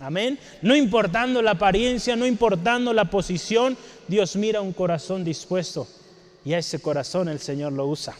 [0.00, 0.38] Amén.
[0.62, 3.76] No importando la apariencia, no importando la posición,
[4.08, 5.86] Dios mira un corazón dispuesto.
[6.44, 8.16] Y a ese corazón el Señor lo usa.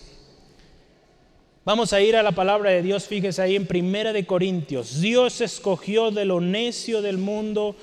[1.63, 5.03] Vamos a ir a la palabra de Dios, fíjese ahí en Primera de Corintios.
[5.03, 7.77] Dios escogió de lo necio del mundo,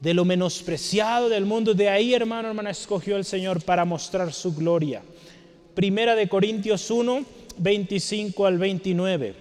[0.00, 4.54] de lo menospreciado del mundo, de ahí, hermano, hermana, escogió el Señor para mostrar su
[4.54, 5.02] gloria.
[5.74, 7.24] Primera de Corintios 1,
[7.56, 9.34] 25 al 29.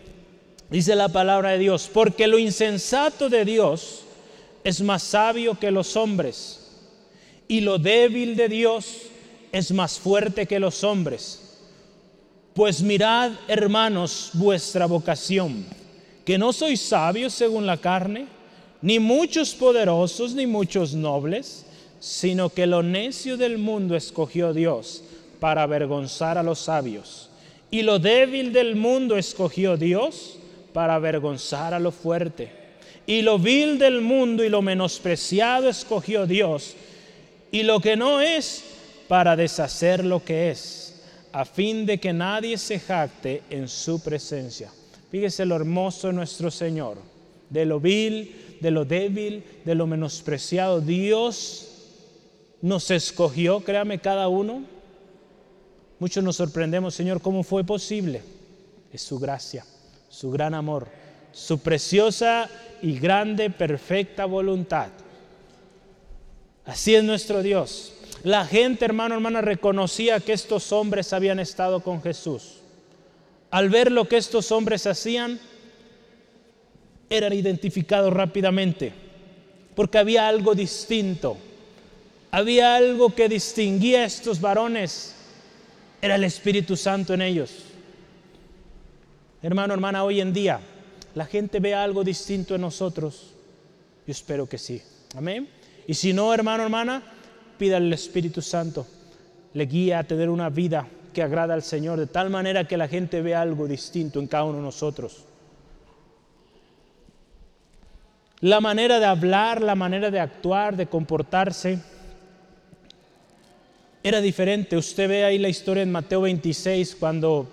[0.69, 4.04] Dice la palabra de Dios, porque lo insensato de Dios
[4.63, 6.71] es más sabio que los hombres,
[7.50, 9.02] y lo débil de Dios
[9.52, 11.46] es más fuerte que los hombres.
[12.58, 15.63] Pues mirad, hermanos, vuestra vocación,
[16.26, 18.26] que no sois sabios según la carne,
[18.82, 21.67] ni muchos poderosos, ni muchos nobles,
[22.00, 25.04] sino que lo necio del mundo escogió Dios
[25.39, 27.30] para avergonzar a los sabios.
[27.70, 30.39] Y lo débil del mundo escogió Dios
[30.74, 32.50] para avergonzar a lo fuerte.
[33.06, 36.74] Y lo vil del mundo y lo menospreciado escogió Dios.
[37.52, 38.63] Y lo que no es
[39.08, 40.87] para deshacer lo que es
[41.38, 44.71] a fin de que nadie se jacte en su presencia.
[45.12, 46.97] Fíjese lo hermoso de nuestro Señor,
[47.52, 50.82] de lo vil, de lo débil, de lo menospreciado.
[50.82, 51.67] Dios
[52.60, 54.63] nos escogió, créame cada uno.
[56.00, 58.23] Muchos nos sorprendemos, Señor, ¿cómo fue posible?
[58.91, 59.63] Es su gracia,
[60.10, 60.88] su gran amor,
[61.34, 62.50] su preciosa
[62.82, 64.88] y grande, perfecta voluntad.
[66.65, 67.93] Así es nuestro Dios.
[68.23, 72.58] La gente, hermano, hermana, reconocía que estos hombres habían estado con Jesús.
[73.51, 75.39] Al ver lo que estos hombres hacían,
[77.10, 78.91] eran identificados rápidamente,
[79.75, 81.38] porque había algo distinto.
[82.32, 85.15] Había algo que distinguía a estos varones.
[86.01, 87.51] Era el Espíritu Santo en ellos.
[89.41, 90.60] Hermano, hermana, hoy en día
[91.15, 93.34] la gente ve algo distinto en nosotros.
[94.06, 94.82] Yo espero que sí.
[95.15, 95.47] Amén.
[95.88, 97.01] Y si no, hermano, hermana,
[97.58, 98.86] pida al Espíritu Santo
[99.54, 102.88] le guía a tener una vida que agrada al Señor, de tal manera que la
[102.88, 105.24] gente vea algo distinto en cada uno de nosotros.
[108.41, 111.80] La manera de hablar, la manera de actuar, de comportarse,
[114.04, 114.78] era diferente.
[114.78, 117.48] Usted ve ahí la historia en Mateo 26, cuando,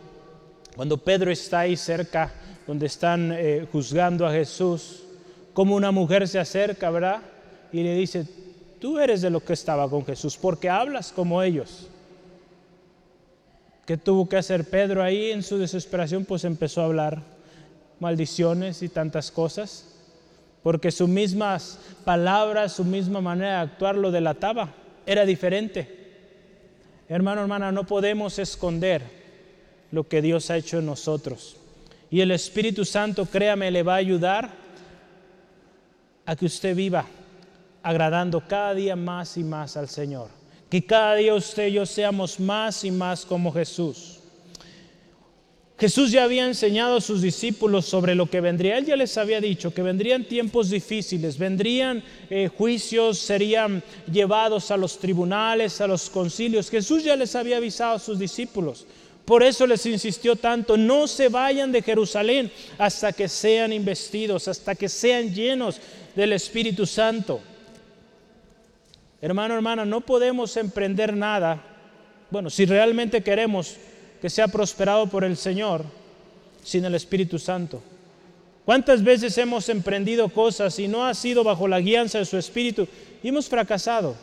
[0.77, 2.35] cuando Pedro está ahí cerca,
[2.67, 5.05] donde están eh, juzgando a Jesús,
[5.55, 7.23] como una mujer se acerca, ¿verdad?
[7.73, 8.27] Y le dice,
[8.85, 11.88] tú eres de lo que estaba con Jesús, porque hablas como ellos.
[13.87, 16.27] ¿Qué tuvo que hacer Pedro ahí en su desesperación?
[16.27, 17.23] Pues empezó a hablar
[17.99, 19.87] maldiciones y tantas cosas,
[20.62, 24.75] porque sus mismas palabras, su misma manera de actuar lo delataba,
[25.07, 25.88] era diferente.
[27.09, 29.01] Hermano, hermana, no podemos esconder
[29.92, 31.57] lo que Dios ha hecho en nosotros.
[32.11, 34.51] Y el Espíritu Santo, créame, le va a ayudar
[36.27, 37.07] a que usted viva
[37.85, 40.29] agradando cada día más y más al Señor.
[40.70, 44.18] Que cada día usted y yo seamos más y más como Jesús.
[45.79, 48.79] Jesús ya había enseñado a sus discípulos sobre lo que vendría.
[48.79, 54.79] Él ya les había dicho que vendrían tiempos difíciles, vendrían eh, juicios, serían llevados a
[54.79, 56.70] los tribunales, a los concilios.
[56.70, 58.87] Jesús ya les había avisado a sus discípulos.
[59.27, 64.75] Por eso les insistió tanto, no se vayan de Jerusalén hasta que sean investidos, hasta
[64.75, 65.81] que sean llenos
[66.14, 67.40] del Espíritu Santo.
[69.24, 71.58] Hermano, hermana, no podemos emprender nada.
[72.28, 73.74] Bueno, si realmente queremos
[74.20, 75.82] que sea prosperado por el Señor
[76.62, 77.82] sin el Espíritu Santo.
[78.66, 82.87] ¿Cuántas veces hemos emprendido cosas y no ha sido bajo la guianza de su Espíritu
[83.22, 84.14] y hemos fracasado?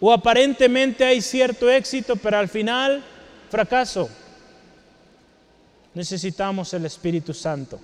[0.00, 3.00] O aparentemente hay cierto éxito, pero al final
[3.48, 4.10] fracaso.
[5.94, 7.78] Necesitamos el Espíritu Santo,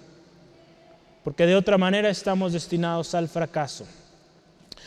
[1.23, 3.87] porque de otra manera estamos destinados al fracaso.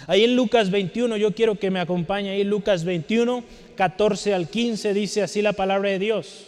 [0.07, 3.43] Ahí en Lucas 21, yo quiero que me acompañe ahí, Lucas 21,
[3.75, 6.45] 14 al 15, dice así la palabra de Dios.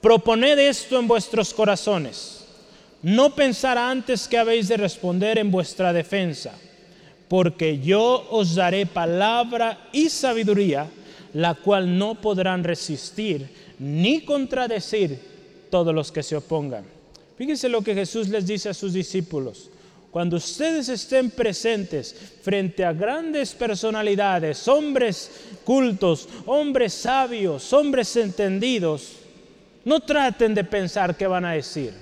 [0.00, 2.44] Proponed esto en vuestros corazones.
[3.02, 6.52] No pensar antes que habéis de responder en vuestra defensa,
[7.28, 10.86] porque yo os daré palabra y sabiduría,
[11.32, 15.18] la cual no podrán resistir ni contradecir
[15.70, 16.84] todos los que se opongan.
[17.36, 19.70] Fíjense lo que Jesús les dice a sus discípulos.
[20.16, 25.30] Cuando ustedes estén presentes frente a grandes personalidades, hombres
[25.62, 29.12] cultos, hombres sabios, hombres entendidos,
[29.84, 31.92] no traten de pensar qué van a decir,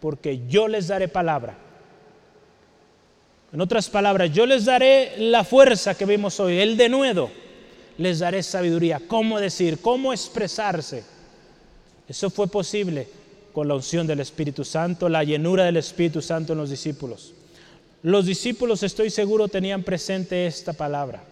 [0.00, 1.58] porque yo les daré palabra.
[3.52, 7.30] En otras palabras, yo les daré la fuerza que vimos hoy, el denuedo,
[7.98, 11.04] les daré sabiduría, cómo decir, cómo expresarse.
[12.08, 13.06] Eso fue posible
[13.56, 17.32] con la unción del Espíritu Santo, la llenura del Espíritu Santo en los discípulos.
[18.02, 21.24] Los discípulos, estoy seguro, tenían presente esta palabra,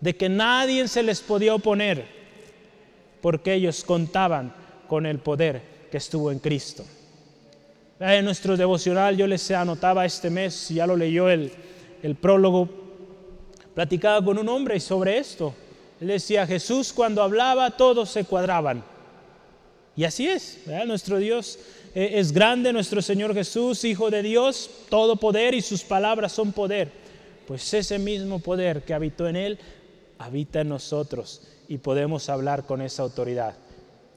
[0.00, 2.04] de que nadie se les podía oponer,
[3.20, 4.52] porque ellos contaban
[4.88, 6.84] con el poder que estuvo en Cristo.
[8.00, 11.52] En nuestro devocional yo les anotaba este mes, ya lo leyó el,
[12.02, 12.68] el prólogo,
[13.72, 15.54] platicaba con un hombre sobre esto.
[16.00, 18.82] Él decía, Jesús cuando hablaba todos se cuadraban.
[19.96, 21.58] Y así es, nuestro Dios
[21.94, 26.52] eh, es grande, nuestro Señor Jesús, Hijo de Dios, todo poder y sus palabras son
[26.52, 26.90] poder.
[27.46, 29.58] Pues ese mismo poder que habitó en Él,
[30.18, 33.54] habita en nosotros y podemos hablar con esa autoridad.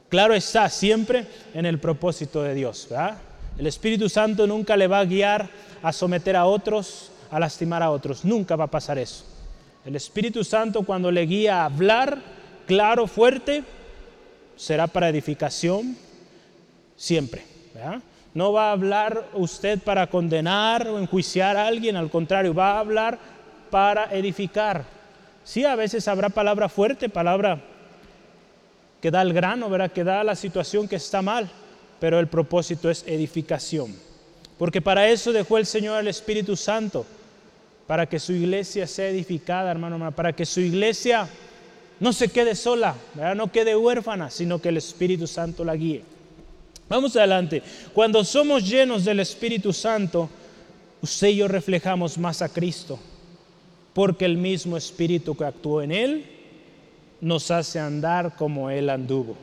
[0.08, 2.88] Claro está, siempre en el propósito de Dios.
[3.58, 5.50] El Espíritu Santo nunca le va a guiar
[5.82, 8.24] a someter a otros, a lastimar a otros.
[8.24, 9.26] Nunca va a pasar eso.
[9.86, 12.22] El Espíritu Santo cuando le guía a hablar
[12.66, 13.64] claro, fuerte,
[14.56, 15.98] será para edificación
[16.96, 17.44] siempre.
[18.34, 22.80] No va a hablar usted para condenar o enjuiciar a alguien, al contrario, va a
[22.80, 23.18] hablar
[23.70, 24.84] para edificar.
[25.44, 27.62] Sí, a veces habrá palabra fuerte, palabra
[29.02, 29.92] que da el grano, ¿verdad?
[29.92, 31.50] que da la situación que está mal,
[32.00, 33.96] pero el propósito es edificación.
[34.58, 37.06] Porque para eso dejó el Señor al Espíritu Santo,
[37.88, 41.30] para que su iglesia sea edificada, hermano, para que su iglesia
[42.00, 42.96] no se quede sola,
[43.36, 46.04] no quede huérfana, sino que el Espíritu Santo la guíe.
[46.88, 47.64] Vamos adelante.
[47.94, 50.30] Cuando somos llenos del Espíritu Santo,
[51.02, 53.00] usted y yo reflejamos más a Cristo,
[53.94, 56.26] porque el mismo Espíritu que actuó en Él
[57.22, 59.36] nos hace andar como Él anduvo.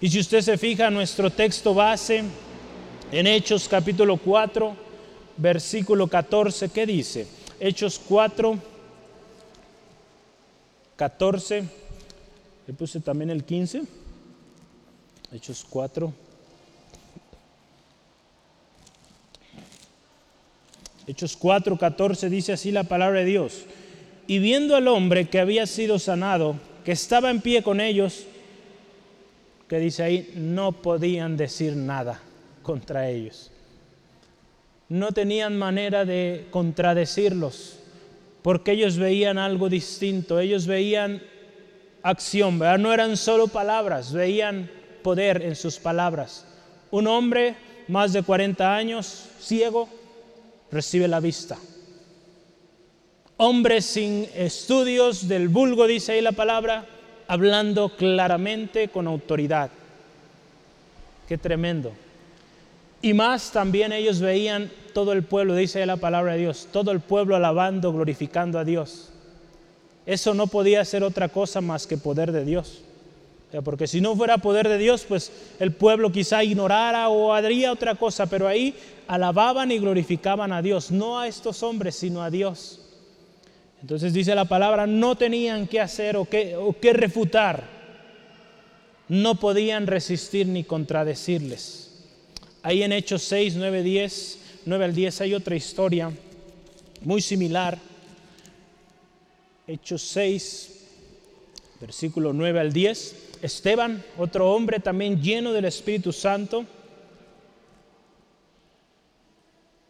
[0.00, 2.24] Y si usted se fija, nuestro texto base
[3.12, 4.74] en Hechos capítulo 4,
[5.36, 7.28] versículo 14, ¿qué dice?
[7.60, 8.58] Hechos 4,
[10.96, 11.64] 14,
[12.66, 13.82] le puse también el 15,
[15.32, 16.12] Hechos 4.
[21.06, 23.64] Hechos 4, 14 dice así la palabra de Dios.
[24.26, 28.26] Y viendo al hombre que había sido sanado, que estaba en pie con ellos,
[29.68, 32.20] que dice ahí, no podían decir nada
[32.62, 33.50] contra ellos.
[34.88, 37.78] no tenían manera de contradecirlos,
[38.42, 41.22] porque ellos veían algo distinto, ellos veían
[42.02, 42.58] acción.
[42.58, 44.68] No eran solo palabras, veían
[45.02, 46.44] poder en sus palabras.
[46.90, 47.54] Un hombre
[47.88, 49.88] más de 40 años, ciego,
[50.70, 51.56] recibe la vista.
[53.36, 56.86] Hombre sin estudios del vulgo, dice ahí la palabra,
[57.28, 59.70] hablando claramente con autoridad.
[61.28, 61.92] Qué tremendo.
[63.00, 67.00] Y más también ellos veían todo el pueblo, dice la palabra de Dios, todo el
[67.00, 69.10] pueblo alabando, glorificando a Dios.
[70.06, 72.82] Eso no podía ser otra cosa más que poder de Dios.
[73.64, 77.94] Porque si no fuera poder de Dios, pues el pueblo quizá ignorara o haría otra
[77.96, 78.74] cosa, pero ahí
[79.06, 82.80] alababan y glorificaban a Dios, no a estos hombres, sino a Dios.
[83.82, 87.64] Entonces dice la palabra, no tenían que hacer o qué, o qué refutar,
[89.08, 91.90] no podían resistir ni contradecirles.
[92.62, 96.10] Ahí en Hechos 6, 9, 10, 9 al 10 hay otra historia
[97.02, 97.78] muy similar.
[99.66, 100.70] Hechos 6,
[101.80, 103.16] versículo 9 al 10.
[103.42, 106.64] Esteban, otro hombre también lleno del Espíritu Santo.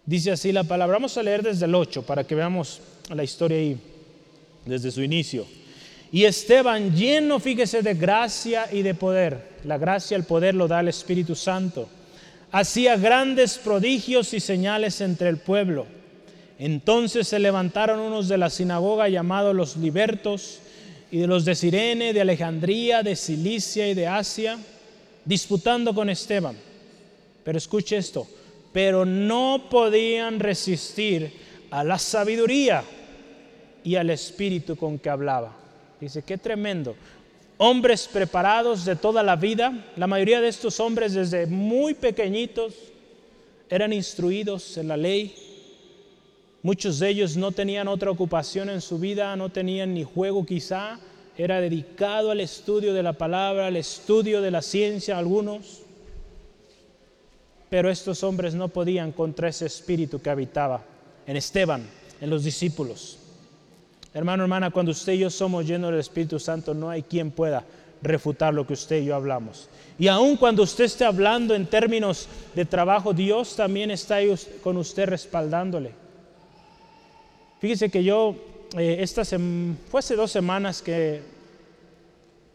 [0.06, 0.96] Dice así la palabra.
[0.96, 2.80] Vamos a leer desde el 8 para que veamos
[3.11, 3.78] la historia ahí,
[4.64, 5.46] desde su inicio.
[6.11, 9.52] Y Esteban, lleno, fíjese, de gracia y de poder.
[9.64, 11.88] La gracia, el poder lo da el Espíritu Santo.
[12.52, 15.86] Hacía grandes prodigios y señales entre el pueblo.
[16.58, 20.60] Entonces se levantaron unos de la sinagoga llamados los libertos
[21.10, 24.58] y de los de Sirene, de Alejandría, de Cilicia y de Asia,
[25.24, 26.56] disputando con Esteban.
[27.42, 28.28] Pero escuche esto,
[28.72, 31.32] pero no podían resistir
[31.70, 32.84] a la sabiduría
[33.82, 35.56] y al espíritu con que hablaba.
[36.00, 36.94] Dice, qué tremendo.
[37.64, 42.75] Hombres preparados de toda la vida, la mayoría de estos hombres desde muy pequeñitos
[43.70, 45.33] eran instruidos en la ley,
[46.64, 51.01] Muchos de ellos no tenían otra ocupación en su vida, no tenían ni juego quizá,
[51.37, 55.83] era dedicado al estudio de la palabra, al estudio de la ciencia algunos.
[57.68, 60.85] Pero estos hombres no podían contra ese espíritu que habitaba
[61.27, 61.85] en Esteban,
[62.20, 63.18] en los discípulos.
[64.14, 67.64] Hermano, hermana, cuando usted y yo somos llenos del Espíritu Santo, no hay quien pueda
[68.03, 69.68] refutar lo que usted y yo hablamos.
[69.98, 74.77] Y aun cuando usted esté hablando en términos de trabajo, Dios también está ahí con
[74.77, 75.92] usted respaldándole.
[77.61, 78.35] Fíjese que yo,
[78.77, 81.22] eh, esta fue hace dos semanas que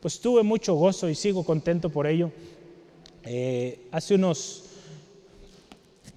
[0.01, 2.31] pues tuve mucho gozo y sigo contento por ello.
[3.23, 4.63] Eh, hace unos,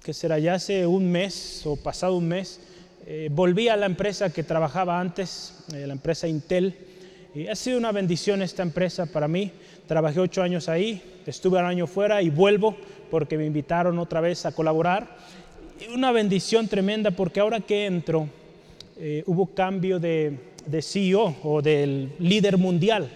[0.03, 2.59] que será ya hace un mes o pasado un mes,
[3.13, 6.73] eh, volví a la empresa que trabajaba antes, la empresa Intel,
[7.35, 9.51] y ha sido una bendición esta empresa para mí.
[9.85, 12.77] Trabajé ocho años ahí, estuve un año fuera y vuelvo
[13.09, 15.17] porque me invitaron otra vez a colaborar.
[15.93, 18.29] Una bendición tremenda porque ahora que entro,
[18.97, 23.09] eh, hubo cambio de, de CEO o del líder mundial.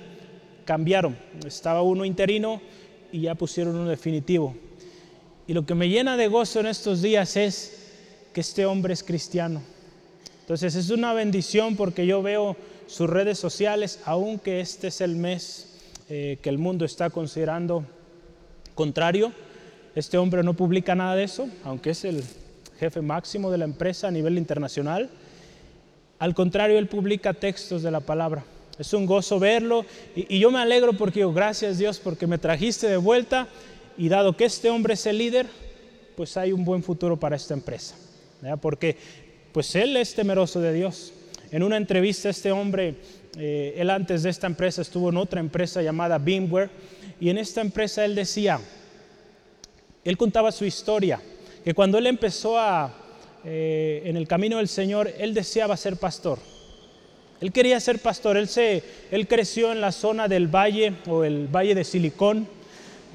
[0.66, 1.16] Cambiaron.
[1.48, 2.62] Estaba uno interino
[3.14, 4.58] y ya pusieron uno definitivo.
[5.48, 7.78] Y lo que me llena de gozo en estos días es
[8.34, 9.62] que este hombre es cristiano.
[10.46, 12.56] Entonces es una bendición porque yo veo
[12.86, 15.74] sus redes sociales, aunque este es el mes
[16.08, 17.84] eh, que el mundo está considerando
[18.76, 19.32] contrario.
[19.96, 22.24] Este hombre no publica nada de eso, aunque es el
[22.80, 25.10] jefe máximo de la empresa a nivel internacional.
[26.20, 28.44] Al contrario, Él publica textos de la palabra.
[28.78, 29.84] Es un gozo verlo
[30.16, 33.48] y, yo me alegro porque digo, gracias Dios porque me trajiste de vuelta
[33.98, 35.48] y dado que este hombre es el líder,
[36.16, 37.96] pues hay un buen futuro para esta empresa.
[38.62, 38.96] Porque
[39.56, 41.14] pues Él es temeroso de Dios.
[41.50, 42.96] En una entrevista este hombre,
[43.38, 46.70] eh, él antes de esta empresa estuvo en otra empresa llamada Beamware
[47.22, 48.60] y en esta empresa él decía,
[50.04, 51.22] él contaba su historia,
[51.64, 52.94] que cuando él empezó a,
[53.46, 56.38] eh, en el camino del Señor, él deseaba ser pastor.
[57.40, 58.36] Él quería ser pastor.
[58.36, 62.46] Él, se, él creció en la zona del valle o el valle de Silicón,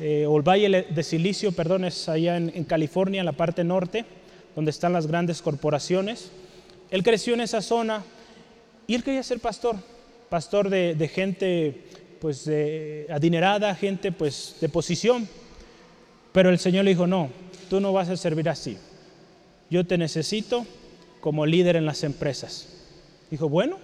[0.02, 4.06] eh, o el valle de Silicio, perdón, es allá en, California, en la parte norte,
[4.54, 6.30] donde están las grandes corporaciones.
[6.90, 8.02] Él creció en esa zona
[8.86, 9.76] y él quería ser pastor,
[10.28, 11.84] pastor de, gente
[12.20, 12.50] pues
[13.08, 15.28] adinerada, gente pues de posición.
[16.32, 17.30] Pero el Señor le dijo, no,
[17.68, 18.76] tú no vas a servir así
[19.70, 20.66] yo te necesito
[21.20, 22.68] como líder en las empresas.
[23.30, 23.78] Dijo, bueno,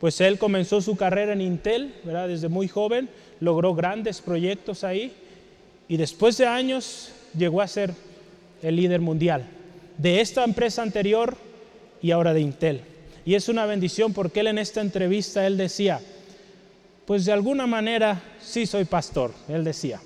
[0.00, 2.28] pues él comenzó su carrera en Intel, ¿verdad?
[2.28, 3.08] Desde muy joven,
[3.40, 5.12] logró grandes proyectos ahí
[5.88, 7.94] y después de años llegó a ser
[8.62, 9.48] el líder mundial
[10.02, 11.36] de esta empresa anterior
[12.02, 12.82] y ahora de Intel.
[13.24, 16.00] Y es una bendición porque él en esta entrevista, él decía,
[17.06, 20.00] pues de alguna manera sí soy pastor, él decía,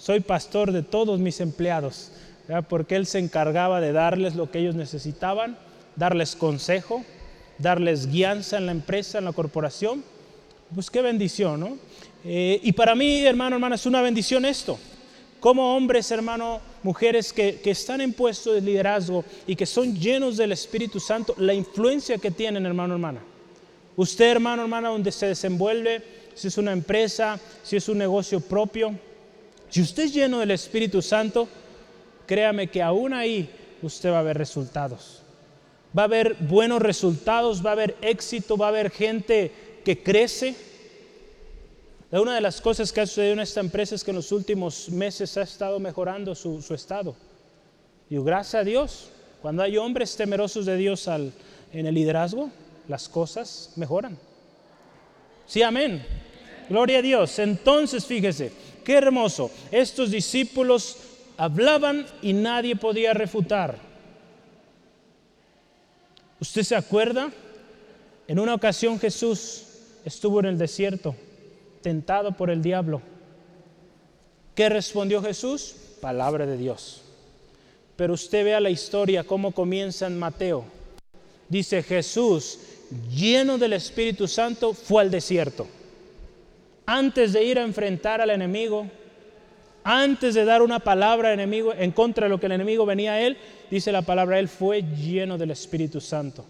[0.00, 2.10] soy pastor de todos mis empleados,
[2.68, 5.58] porque Él se encargaba de darles lo que ellos necesitaban,
[5.94, 7.04] darles consejo,
[7.58, 10.02] darles guianza en la empresa, en la corporación.
[10.74, 11.76] Pues qué bendición, ¿no?
[12.24, 14.78] Eh, y para mí, hermano, hermana, es una bendición esto.
[15.38, 20.36] Como hombres, hermano, mujeres que, que están en puesto de liderazgo y que son llenos
[20.36, 23.20] del Espíritu Santo, la influencia que tienen, hermano, hermana.
[23.96, 26.02] Usted, hermano, hermana, donde se desenvuelve,
[26.34, 28.94] si es una empresa, si es un negocio propio,
[29.70, 31.48] si usted es lleno del Espíritu Santo,
[32.26, 33.48] créame que aún ahí
[33.82, 35.22] usted va a ver resultados.
[35.96, 39.52] Va a haber buenos resultados, va a haber éxito, va a haber gente
[39.84, 40.56] que crece.
[42.12, 44.88] Una de las cosas que ha sucedido en esta empresa es que en los últimos
[44.90, 47.14] meses ha estado mejorando su, estado.
[48.08, 52.50] Y gracias a Dios, cuando hay hombres temerosos de Dios en el liderazgo,
[52.88, 54.18] las cosas mejoran.
[55.46, 56.04] Sí, amén.
[56.68, 57.38] Gloria a Dios.
[57.38, 58.52] Entonces, fíjese,
[58.84, 59.50] qué hermoso.
[59.70, 60.96] Estos discípulos
[61.36, 63.78] hablaban y nadie podía refutar.
[66.40, 67.30] ¿Usted se acuerda?
[68.26, 69.64] En una ocasión Jesús
[70.04, 71.14] estuvo en el desierto,
[71.82, 73.02] tentado por el diablo.
[74.54, 75.74] ¿Qué respondió Jesús?
[76.00, 77.02] Palabra de Dios.
[77.96, 80.64] Pero usted vea la historia, cómo comienza en Mateo.
[81.48, 82.58] Dice Jesús,
[83.10, 85.66] lleno del Espíritu Santo, fue al desierto.
[86.86, 88.86] Antes de ir a enfrentar al enemigo,
[89.84, 93.20] antes de dar una palabra enemigo, en contra de lo que el enemigo venía a
[93.20, 93.36] él,
[93.70, 96.44] dice la palabra, él fue lleno del Espíritu Santo.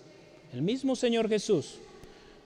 [0.53, 1.79] El mismo Señor Jesús.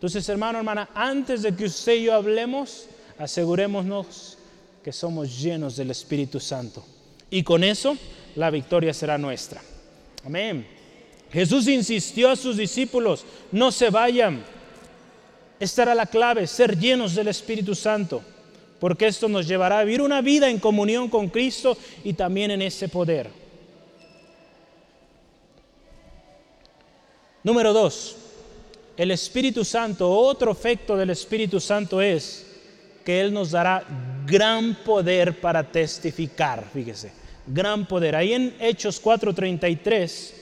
[0.05, 2.85] Entonces, hermano, hermana, antes de que usted y yo hablemos,
[3.17, 4.37] asegurémonos
[4.85, 6.85] que somos llenos del Espíritu Santo.
[7.31, 7.97] Y con eso,
[8.37, 9.63] la victoria será nuestra.
[10.23, 10.67] Amén.
[11.33, 14.45] Jesús insistió a sus discípulos, no se vayan.
[15.59, 18.21] Esta era la clave, ser llenos del Espíritu Santo
[18.79, 22.61] porque esto nos llevará a vivir una vida en comunión con Cristo y también en
[22.61, 23.31] ese poder.
[27.43, 28.19] Número dos,
[28.97, 32.47] el Espíritu Santo, otro efecto del Espíritu Santo es
[33.05, 33.85] que Él nos dará
[34.27, 37.13] gran poder para testificar, fíjese,
[37.47, 38.17] gran poder.
[38.17, 40.33] Ahí en Hechos 4:33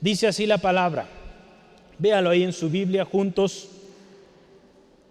[0.00, 1.06] dice así la palabra,
[1.98, 3.68] véalo ahí en su Biblia juntos.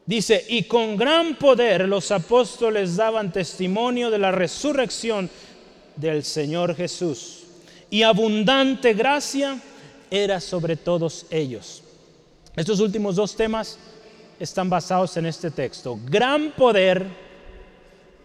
[0.07, 5.31] Dice, y con gran poder los apóstoles daban testimonio de la resurrección
[5.95, 7.45] del Señor Jesús.
[7.89, 9.59] Y abundante gracia
[10.11, 11.84] era sobre todos ellos.
[12.55, 13.77] Estos últimos dos temas
[14.39, 15.99] están basados en este texto.
[16.05, 17.05] Gran poder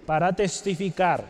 [0.06, 1.24] para testificar.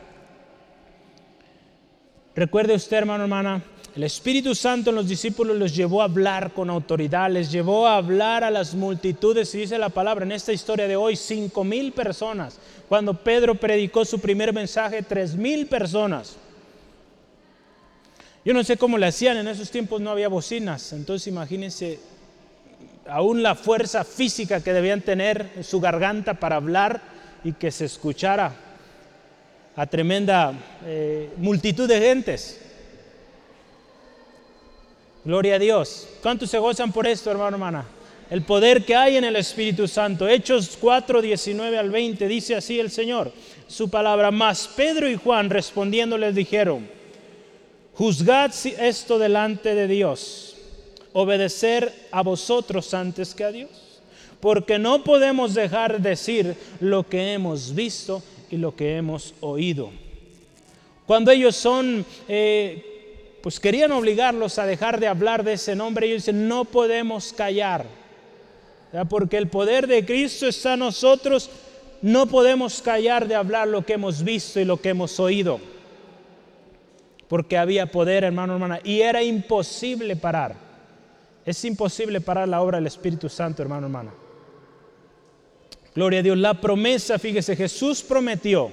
[2.34, 3.62] Recuerde usted, hermano, hermana,
[3.96, 7.96] el Espíritu Santo en los discípulos los llevó a hablar con autoridad, les llevó a
[7.96, 11.92] hablar a las multitudes, y dice la palabra en esta historia de hoy, cinco mil
[11.92, 12.58] personas.
[12.88, 16.36] Cuando Pedro predicó su primer mensaje, tres mil personas.
[18.44, 21.98] Yo no sé cómo le hacían, en esos tiempos no había bocinas, entonces imagínense
[23.10, 27.00] aún la fuerza física que debían tener en su garganta para hablar
[27.44, 28.54] y que se escuchara
[29.76, 30.52] a tremenda
[30.84, 32.60] eh, multitud de gentes.
[35.24, 36.08] Gloria a Dios.
[36.22, 37.84] ¿Cuántos se gozan por esto, hermano, hermana?
[38.30, 40.26] El poder que hay en el Espíritu Santo.
[40.28, 43.32] Hechos 4, 19 al 20 dice así el Señor.
[43.66, 44.30] Su palabra.
[44.30, 46.88] Más Pedro y Juan respondiendo les dijeron,
[47.94, 50.56] juzgad esto delante de Dios,
[51.12, 53.70] obedecer a vosotros antes que a Dios.
[54.40, 59.90] Porque no podemos dejar decir lo que hemos visto y lo que hemos oído.
[61.06, 62.90] Cuando ellos son eh,
[63.42, 66.06] pues querían obligarlos a dejar de hablar de ese nombre.
[66.06, 67.86] Ellos dicen, no podemos callar,
[69.08, 71.50] porque el poder de Cristo está en nosotros.
[72.02, 75.60] No podemos callar de hablar lo que hemos visto y lo que hemos oído.
[77.28, 80.56] Porque había poder, hermano, hermana, y era imposible parar.
[81.50, 84.14] Es imposible parar la obra del Espíritu Santo, hermano, hermana.
[85.92, 86.38] Gloria a Dios.
[86.38, 88.70] La promesa, fíjese, Jesús prometió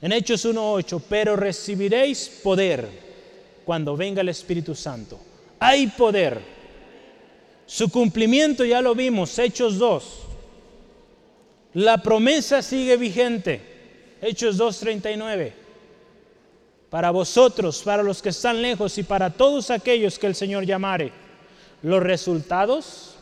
[0.00, 2.88] en Hechos 1.8, pero recibiréis poder
[3.66, 5.20] cuando venga el Espíritu Santo.
[5.58, 6.40] Hay poder.
[7.66, 10.22] Su cumplimiento ya lo vimos, Hechos 2.
[11.74, 13.60] La promesa sigue vigente,
[14.22, 15.52] Hechos 2.39.
[16.90, 21.12] Para vosotros, para los que están lejos y para todos aquellos que el Señor llamare.
[21.82, 23.14] Los resultados,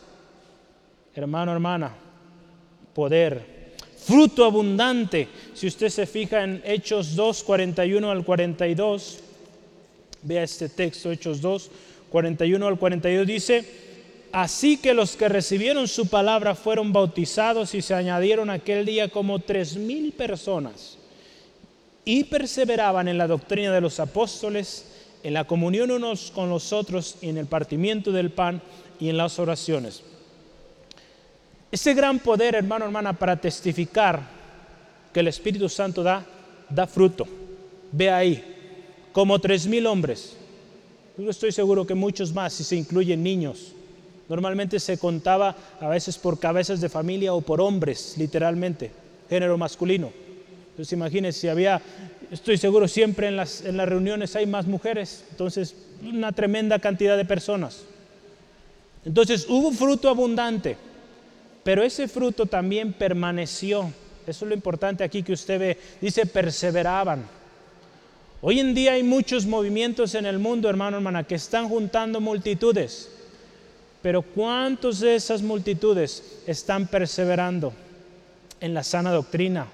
[1.13, 1.93] hermano, hermana,
[2.93, 5.27] poder, fruto abundante.
[5.53, 9.23] Si usted se fija en Hechos 2, 41 al 42,
[10.23, 11.69] Vea este texto, Hechos 2,
[12.09, 13.65] 41 al 42, dice,
[14.31, 19.39] así que los que recibieron su palabra fueron bautizados y se añadieron aquel día como
[19.39, 20.96] tres mil personas.
[22.07, 24.85] Y perseveraban en la doctrina de los apóstoles,
[25.23, 28.61] en la comunión unos con los otros, y en el partimiento del pan
[28.97, 30.03] y en las oraciones.
[31.69, 34.21] Ese gran poder, hermano, hermana, para testificar
[35.11, 36.25] que el Espíritu Santo da,
[36.69, 37.27] da fruto.
[37.91, 38.41] Ve ahí,
[39.11, 40.37] como tres mil hombres.
[41.17, 43.73] Yo estoy seguro que muchos más, si se incluyen niños.
[44.29, 48.91] Normalmente se contaba a veces por cabezas de familia o por hombres, literalmente,
[49.29, 50.26] género masculino.
[50.77, 51.81] Entonces imagínense, si había,
[52.29, 57.17] estoy seguro siempre en las, en las reuniones hay más mujeres, entonces una tremenda cantidad
[57.17, 57.81] de personas.
[59.03, 60.77] Entonces hubo fruto abundante,
[61.63, 63.91] pero ese fruto también permaneció.
[64.27, 65.77] Eso es lo importante aquí que usted ve.
[65.99, 67.25] Dice, perseveraban.
[68.41, 73.09] Hoy en día hay muchos movimientos en el mundo, hermano, hermana, que están juntando multitudes.
[74.03, 77.73] Pero ¿cuántos de esas multitudes están perseverando
[78.59, 79.65] en la sana doctrina?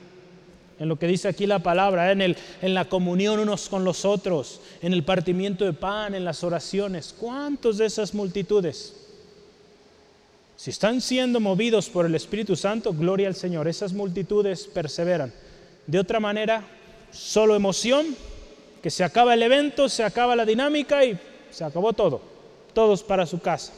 [0.80, 4.06] En lo que dice aquí la palabra, en, el, en la comunión unos con los
[4.06, 7.16] otros, en el partimiento de pan, en las oraciones.
[7.18, 8.94] ¿Cuántos de esas multitudes?
[10.56, 13.68] Si están siendo movidos por el Espíritu Santo, gloria al Señor.
[13.68, 15.34] Esas multitudes perseveran.
[15.86, 16.64] De otra manera,
[17.12, 18.16] solo emoción,
[18.82, 21.18] que se acaba el evento, se acaba la dinámica y
[21.52, 22.22] se acabó todo.
[22.74, 23.74] Todos para su casa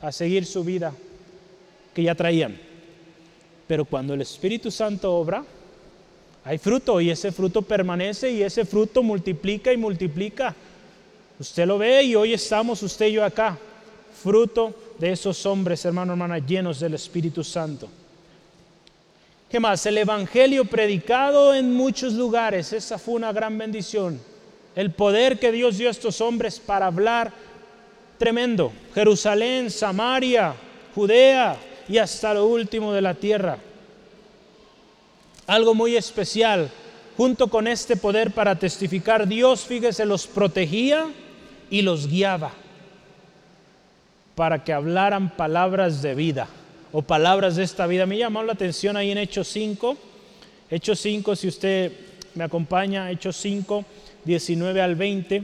[0.00, 0.92] a seguir su vida
[1.94, 2.58] que ya traían.
[3.66, 5.44] Pero cuando el Espíritu Santo obra,
[6.44, 10.54] hay fruto y ese fruto permanece y ese fruto multiplica y multiplica.
[11.38, 13.56] Usted lo ve y hoy estamos usted y yo acá,
[14.22, 17.88] fruto de esos hombres, hermano, hermana, llenos del Espíritu Santo.
[19.48, 19.84] ¿Qué más?
[19.86, 24.20] El Evangelio predicado en muchos lugares, esa fue una gran bendición.
[24.74, 27.32] El poder que Dios dio a estos hombres para hablar
[28.18, 28.72] tremendo.
[28.94, 30.54] Jerusalén, Samaria,
[30.94, 31.56] Judea
[31.88, 33.58] y hasta lo último de la tierra.
[35.48, 36.70] Algo muy especial,
[37.16, 41.06] junto con este poder para testificar, Dios, fíjese, los protegía
[41.70, 42.52] y los guiaba
[44.34, 46.48] para que hablaran palabras de vida
[46.92, 48.04] o palabras de esta vida.
[48.04, 49.96] Me llamó la atención ahí en Hechos 5.
[50.70, 51.92] Hechos 5, si usted
[52.34, 53.84] me acompaña, Hechos 5,
[54.26, 55.36] 19 al 20.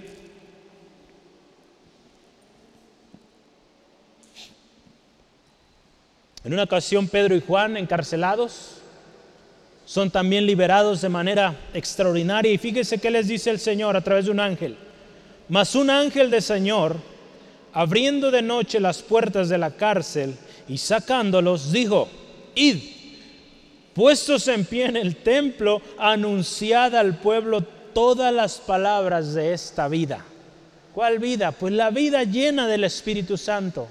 [6.45, 8.84] En una ocasión Pedro y Juan encarcelados
[9.85, 14.24] son también liberados de manera extraordinaria y fíjese qué les dice el Señor a través
[14.24, 14.76] de un ángel.
[15.49, 16.97] Mas un ángel del Señor,
[17.72, 20.35] abriendo de noche las puertas de la cárcel
[20.68, 22.09] y sacándolos, dijo,
[22.55, 22.78] id,
[23.93, 27.62] puestos en pie en el templo, anunciad al pueblo
[27.93, 30.24] todas las palabras de esta vida.
[30.95, 31.53] ¿Cuál vida?
[31.53, 33.89] Pues la vida llena del Espíritu Santo.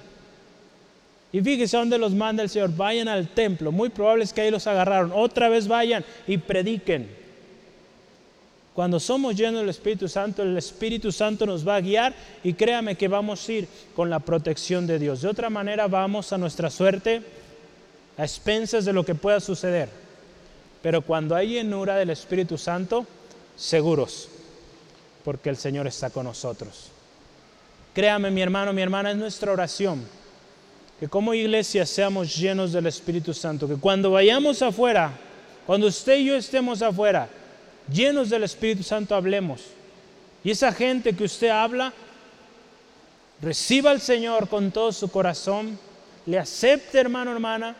[1.33, 2.75] Y fíjese dónde los manda el Señor.
[2.75, 3.71] Vayan al templo.
[3.71, 5.11] Muy probable es que ahí los agarraron.
[5.13, 7.09] Otra vez vayan y prediquen.
[8.75, 12.13] Cuando somos llenos del Espíritu Santo, el Espíritu Santo nos va a guiar
[12.43, 15.21] y créame que vamos a ir con la protección de Dios.
[15.21, 17.23] De otra manera vamos a nuestra suerte,
[18.15, 19.89] a expensas de lo que pueda suceder.
[20.83, 23.07] Pero cuando hay llenura del Espíritu Santo,
[23.55, 24.29] seguros,
[25.23, 26.89] porque el Señor está con nosotros.
[27.93, 30.05] Créame mi hermano, mi hermana, es nuestra oración
[31.03, 35.11] que como iglesia seamos llenos del Espíritu Santo, que cuando vayamos afuera,
[35.67, 37.27] cuando usted y yo estemos afuera,
[37.91, 39.63] llenos del Espíritu Santo hablemos.
[40.45, 41.91] Y esa gente que usted habla,
[43.41, 45.77] reciba al Señor con todo su corazón,
[46.25, 47.75] le acepte hermano, hermana,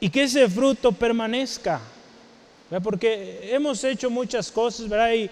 [0.00, 1.80] y que ese fruto permanezca.
[2.82, 5.12] Porque hemos hecho muchas cosas, ¿verdad?
[5.12, 5.30] Y,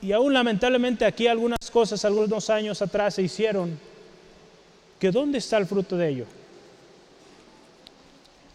[0.00, 3.78] y aún lamentablemente aquí algunas cosas, algunos años atrás se hicieron
[5.12, 6.26] dónde está el fruto de ello.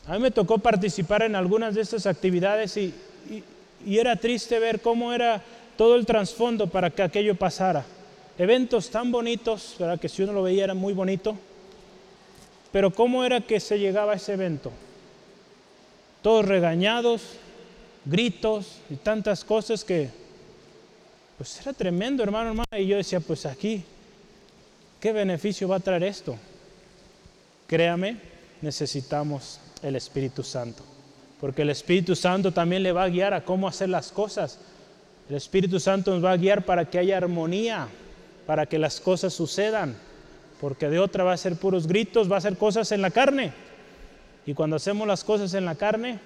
[0.08, 2.94] A mí me tocó participar en algunas de estas actividades y,
[3.86, 5.42] era triste ver cómo era
[5.78, 7.86] todo el trasfondo para que aquello pasara.
[8.38, 10.00] Eventos tan bonitos, ¿verdad?
[10.00, 11.38] que si uno lo veía era muy bonito,
[12.72, 14.72] pero cómo era que se llegaba a ese evento.
[16.22, 17.22] Todos regañados,
[18.04, 20.10] gritos y tantas cosas que,
[21.38, 22.68] pues era tremendo, hermano, hermano.
[22.78, 23.84] Y yo decía, pues aquí
[25.00, 26.36] ¿Qué beneficio va a traer esto?
[27.68, 28.18] Créame,
[28.62, 30.84] necesitamos el Espíritu Santo,
[31.40, 34.60] porque el Espíritu Santo también le va a guiar a cómo hacer las cosas.
[35.30, 37.88] El Espíritu Santo nos va a guiar para que haya armonía,
[38.46, 39.96] para que las cosas sucedan,
[40.60, 43.54] porque de otra va a ser puros gritos, va a ser cosas en la carne.
[44.46, 46.20] Y cuando hacemos las cosas en la carne,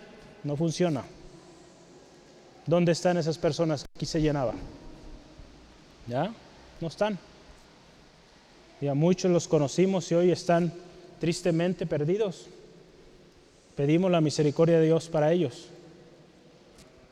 [0.43, 1.03] no funciona.
[2.65, 3.85] ¿Dónde están esas personas?
[3.95, 4.53] Aquí se llenaba.
[6.07, 6.31] ¿Ya?
[6.79, 7.19] No están.
[8.83, 10.73] Y a muchos los conocimos y hoy están
[11.17, 12.47] tristemente perdidos.
[13.77, 15.69] Pedimos la misericordia de Dios para ellos.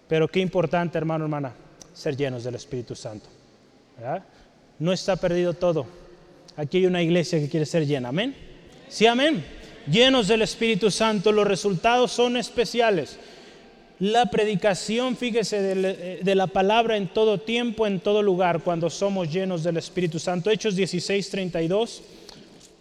[0.09, 1.53] Pero qué importante, hermano, hermana,
[1.93, 3.29] ser llenos del Espíritu Santo.
[4.79, 5.85] No está perdido todo.
[6.57, 8.09] Aquí hay una iglesia que quiere ser llena.
[8.09, 8.35] Amén.
[8.89, 9.41] Sí, amén.
[9.89, 13.17] Llenos del Espíritu Santo, los resultados son especiales.
[14.01, 19.31] La predicación, fíjese, de, de, la palabra en todo tiempo, en todo lugar, cuando somos
[19.31, 20.49] llenos del Espíritu Santo.
[20.49, 22.01] Hechos 16, 32.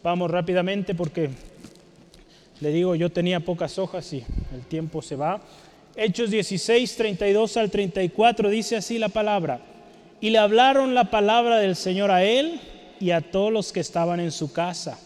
[0.03, 1.29] Vamos rápidamente porque
[2.61, 5.43] le digo, yo tenía pocas hojas y el tiempo se va.
[5.95, 9.61] Hechos 16, 32 al 34 dice así la palabra.
[10.23, 12.62] Y le hablaron la palabra del Señor a él
[12.99, 14.99] y a todos los que estaban en su casa.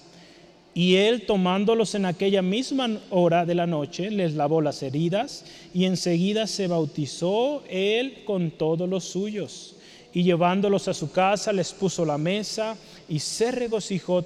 [0.75, 5.85] Y él, tomándolos en aquella misma hora de la noche, les lavó las heridas y
[5.85, 9.77] enseguida se bautizó él con todos los suyos.
[10.13, 12.77] Y llevándolos a su casa, les puso la mesa
[13.09, 14.25] y se regocijó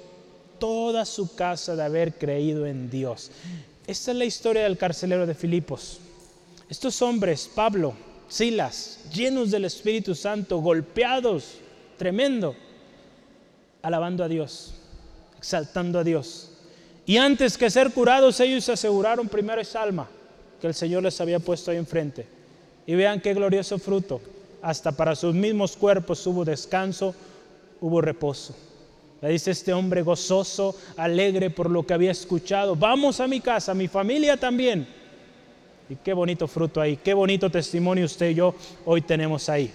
[0.57, 3.31] toda su casa de haber creído en Dios.
[3.85, 5.99] Esta es la historia del carcelero de Filipos.
[6.67, 7.93] Estos hombres, Pablo,
[8.27, 11.55] Silas, llenos del Espíritu Santo, golpeados,
[11.97, 12.55] tremendo,
[13.81, 14.75] alabando a Dios,
[15.39, 16.51] exaltando a Dios.
[17.05, 20.07] Y antes que ser curados, ellos se aseguraron primero esa alma
[20.61, 22.27] que el Señor les había puesto ahí enfrente.
[22.85, 24.21] Y vean qué glorioso fruto.
[24.61, 27.15] Hasta para sus mismos cuerpos hubo descanso,
[27.81, 28.55] hubo reposo.
[29.21, 32.75] Le dice este hombre gozoso, alegre por lo que había escuchado.
[32.75, 34.87] Vamos a mi casa, mi familia también.
[35.89, 38.53] Y qué bonito fruto ahí, qué bonito testimonio usted y yo
[38.85, 39.71] hoy tenemos ahí.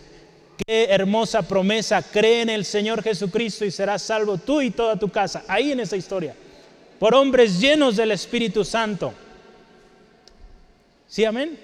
[0.57, 5.09] Qué hermosa promesa, cree en el Señor Jesucristo y serás salvo tú y toda tu
[5.09, 5.45] casa.
[5.49, 6.35] Ahí en esa historia.
[6.99, 9.13] Por hombres llenos del Espíritu Santo.
[11.09, 11.59] ¿Sí, amén?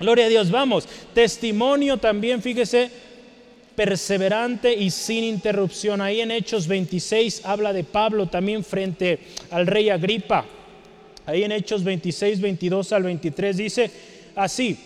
[0.00, 0.86] Gloria a Dios, vamos.
[1.14, 2.90] Testimonio también, fíjese,
[3.74, 6.00] perseverante y sin interrupción.
[6.00, 9.18] Ahí en Hechos 26 habla de Pablo también frente
[9.50, 10.44] al rey Agripa.
[11.26, 13.90] Ahí en Hechos 26, 22 al 23 dice
[14.36, 14.78] así,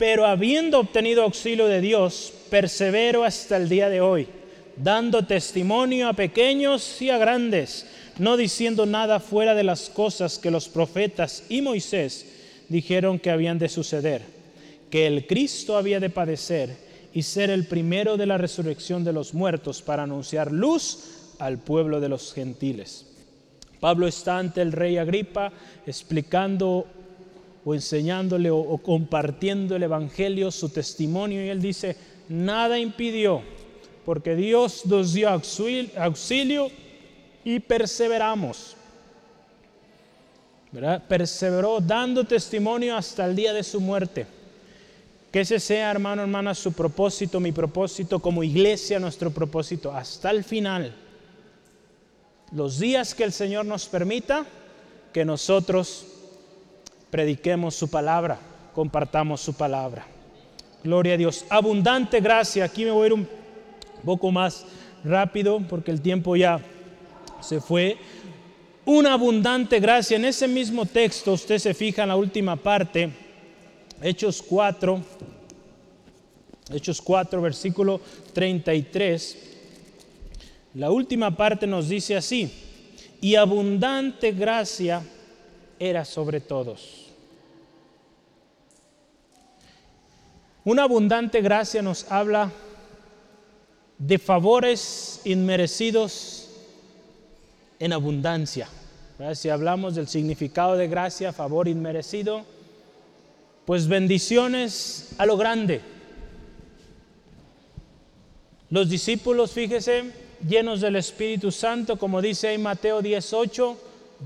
[0.00, 4.26] pero habiendo obtenido auxilio de Dios, persevero hasta el día de hoy,
[4.74, 7.84] dando testimonio a pequeños y a grandes,
[8.18, 12.24] no diciendo nada fuera de las cosas que los profetas y Moisés
[12.70, 14.22] dijeron que habían de suceder
[14.90, 16.78] que el Cristo había de padecer
[17.12, 22.00] y ser el primero de la resurrección de los muertos para anunciar luz al pueblo
[22.00, 23.04] de los gentiles.
[23.80, 25.52] Pablo está ante el rey Agripa
[25.86, 26.86] explicando
[27.64, 31.96] o enseñándole o, compartiendo el Evangelio, su testimonio, y él dice,
[32.28, 33.42] nada impidió,
[34.04, 36.70] porque Dios nos dio auxilio,
[37.44, 38.76] y perseveramos.
[41.08, 44.26] Perseveró dando testimonio hasta el día de su muerte.
[45.32, 50.44] Que ese sea, hermano, hermana, su propósito, mi propósito como iglesia, nuestro propósito, hasta el
[50.44, 50.94] final.
[52.52, 54.44] Los días que el Señor nos permita,
[55.12, 56.06] que nosotros
[57.10, 58.38] prediquemos su palabra,
[58.74, 60.06] compartamos su palabra.
[60.82, 61.44] Gloria a Dios.
[61.48, 62.64] Abundante gracia.
[62.64, 63.28] Aquí me voy a ir un
[64.04, 64.64] poco más
[65.04, 66.60] rápido porque el tiempo ya
[67.40, 67.98] se fue.
[68.84, 70.16] Una abundante gracia.
[70.16, 73.10] En ese mismo texto, usted se fija en la última parte
[74.02, 75.02] Hechos 4,
[76.72, 78.00] Hechos 4, versículo
[78.32, 79.36] 33,
[80.74, 82.50] la última parte nos dice así,
[83.20, 85.02] y abundante gracia
[85.78, 86.99] era sobre todos.
[90.64, 92.50] Una abundante gracia nos habla
[93.96, 96.48] de favores inmerecidos
[97.78, 98.68] en abundancia.
[99.34, 102.44] Si hablamos del significado de gracia, favor inmerecido,
[103.64, 105.80] pues bendiciones a lo grande.
[108.68, 110.12] Los discípulos, fíjese,
[110.46, 113.76] llenos del Espíritu Santo, como dice en Mateo 18,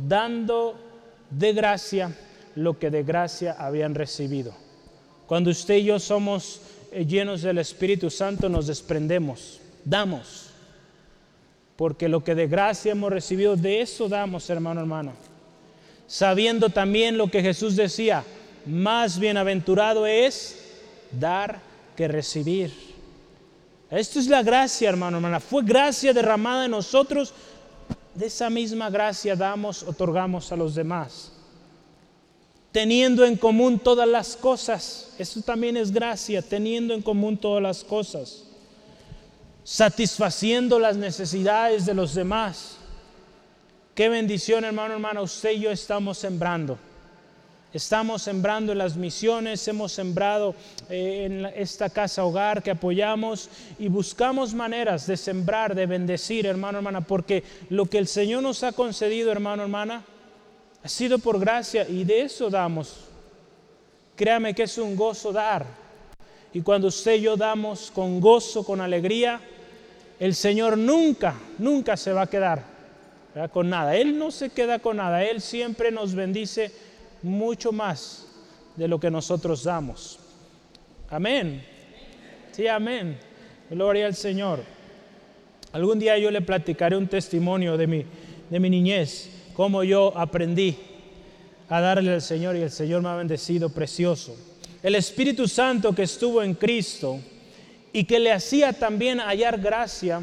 [0.08, 0.76] dando
[1.30, 2.16] de gracia
[2.56, 4.63] lo que de gracia habían recibido.
[5.26, 6.60] Cuando usted y yo somos
[6.92, 10.50] eh, llenos del Espíritu Santo, nos desprendemos, damos.
[11.76, 15.12] Porque lo que de gracia hemos recibido, de eso damos, hermano, hermano.
[16.06, 18.24] Sabiendo también lo que Jesús decía,
[18.66, 20.62] más bienaventurado es
[21.10, 21.60] dar
[21.96, 22.72] que recibir.
[23.90, 25.40] Esto es la gracia, hermano, hermana.
[25.40, 27.32] Fue gracia derramada en nosotros.
[28.14, 31.33] De esa misma gracia damos, otorgamos a los demás.
[32.74, 35.12] Teniendo en común todas las cosas.
[35.16, 38.42] Eso también es gracia, teniendo en común todas las cosas.
[39.62, 42.78] Satisfaciendo las necesidades de los demás.
[43.94, 45.22] Qué bendición, hermano, hermana.
[45.22, 46.76] Usted y yo estamos sembrando.
[47.72, 50.56] Estamos sembrando en las misiones, hemos sembrado
[50.90, 53.48] eh, en esta casa hogar que apoyamos
[53.78, 58.64] y buscamos maneras de sembrar, de bendecir, hermano, hermana, porque lo que el Señor nos
[58.64, 60.04] ha concedido, hermano, hermana,
[60.84, 63.06] ha sido por gracia y de eso damos.
[64.14, 65.64] Créame que es un gozo dar.
[66.52, 69.40] Y cuando usted y yo damos con gozo, con alegría,
[70.20, 72.62] el Señor nunca, nunca se va a quedar
[73.50, 73.96] con nada.
[73.96, 75.24] Él no se queda con nada.
[75.24, 76.70] Él siempre nos bendice
[77.22, 78.26] mucho más
[78.76, 80.18] de lo que nosotros damos.
[81.08, 81.64] Amén.
[82.52, 83.18] Sí, amén.
[83.70, 84.60] Gloria al Señor.
[85.72, 88.04] Algún día yo le platicaré un testimonio de mi,
[88.50, 90.76] de mi niñez, cómo yo aprendí
[91.68, 94.36] a darle al Señor y el Señor me ha bendecido precioso.
[94.82, 97.18] El Espíritu Santo que estuvo en Cristo
[97.92, 100.20] y que le hacía también hallar gracia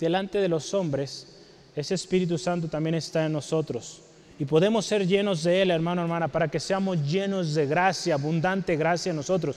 [0.00, 1.36] delante de los hombres,
[1.76, 4.00] ese Espíritu Santo también está en nosotros.
[4.38, 8.76] Y podemos ser llenos de Él, hermano, hermana, para que seamos llenos de gracia, abundante
[8.76, 9.56] gracia en nosotros.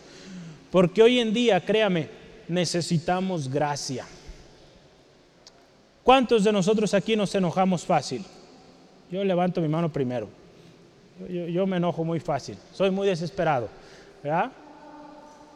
[0.71, 2.09] Porque hoy en día, créame,
[2.47, 4.05] necesitamos gracia.
[6.03, 8.23] ¿Cuántos de nosotros aquí nos enojamos fácil?
[9.11, 10.27] Yo levanto mi mano primero.
[11.29, 13.69] Yo, me enojo muy fácil, soy muy desesperado.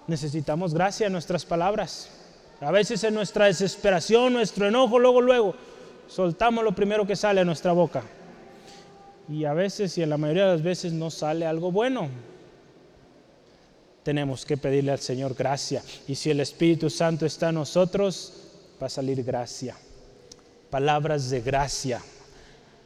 [0.08, 2.10] Necesitamos gracia en nuestras palabras.
[2.60, 5.56] A veces en nuestra desesperación, nuestro enojo, luego, luego,
[6.08, 8.04] soltamos lo primero que sale a nuestra boca.
[9.30, 12.10] Y a veces, y en la mayoría de las veces, no sale algo bueno.
[14.04, 15.84] Tenemos que pedirle al Señor gracia.
[16.08, 18.34] Y si el Espíritu Santo está en nosotros,
[18.82, 19.76] va a salir gracia.
[20.70, 22.02] Palabras de gracia.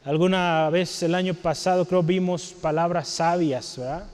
[0.06, 4.06] Alguna vez el año pasado creo vimos palabras sabias, ¿verdad?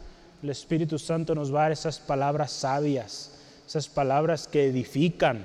[0.42, 3.34] El Espíritu Santo nos va a dar esas palabras sabias,
[3.68, 5.44] esas palabras que edifican.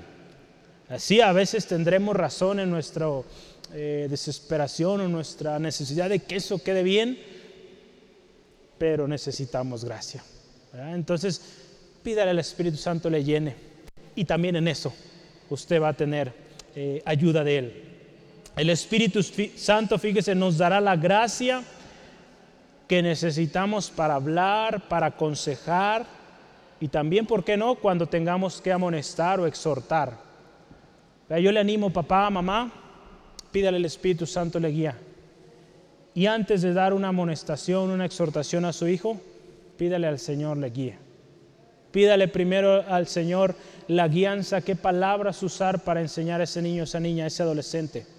[0.89, 3.09] Así a veces tendremos razón en nuestra
[3.75, 7.19] eh, desesperación o nuestra necesidad de que eso quede bien,
[8.79, 10.23] pero necesitamos gracia.
[10.73, 11.43] Entonces,
[12.05, 13.57] pídale al Espíritu Santo le llene.
[14.15, 14.95] Y también en eso
[15.51, 16.33] usted va a tener
[16.77, 17.86] eh, ayuda de Él.
[18.57, 21.63] El Espíritu Santo, fíjese, nos dará la gracia
[22.89, 26.07] que necesitamos para hablar, para aconsejar
[26.81, 30.17] y también, ¿por qué no?, cuando tengamos que amonestar o exhortar.
[31.29, 32.73] Yo le animo, papá, mamá,
[33.53, 34.97] pídale al Espíritu Santo le guía.
[36.15, 39.21] Y antes de dar una amonestación, una exhortación a su hijo,
[39.77, 40.99] pídale al Señor le guíe.
[41.91, 43.55] Pídale primero al Señor
[43.89, 48.16] la guianza, qué palabras usar para enseñar a ese niño, esa niña, ese adolescente.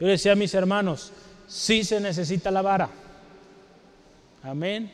[0.00, 1.12] Yo decía a mis hermanos,
[1.48, 2.88] sí se necesita la vara.
[4.42, 4.90] Amén.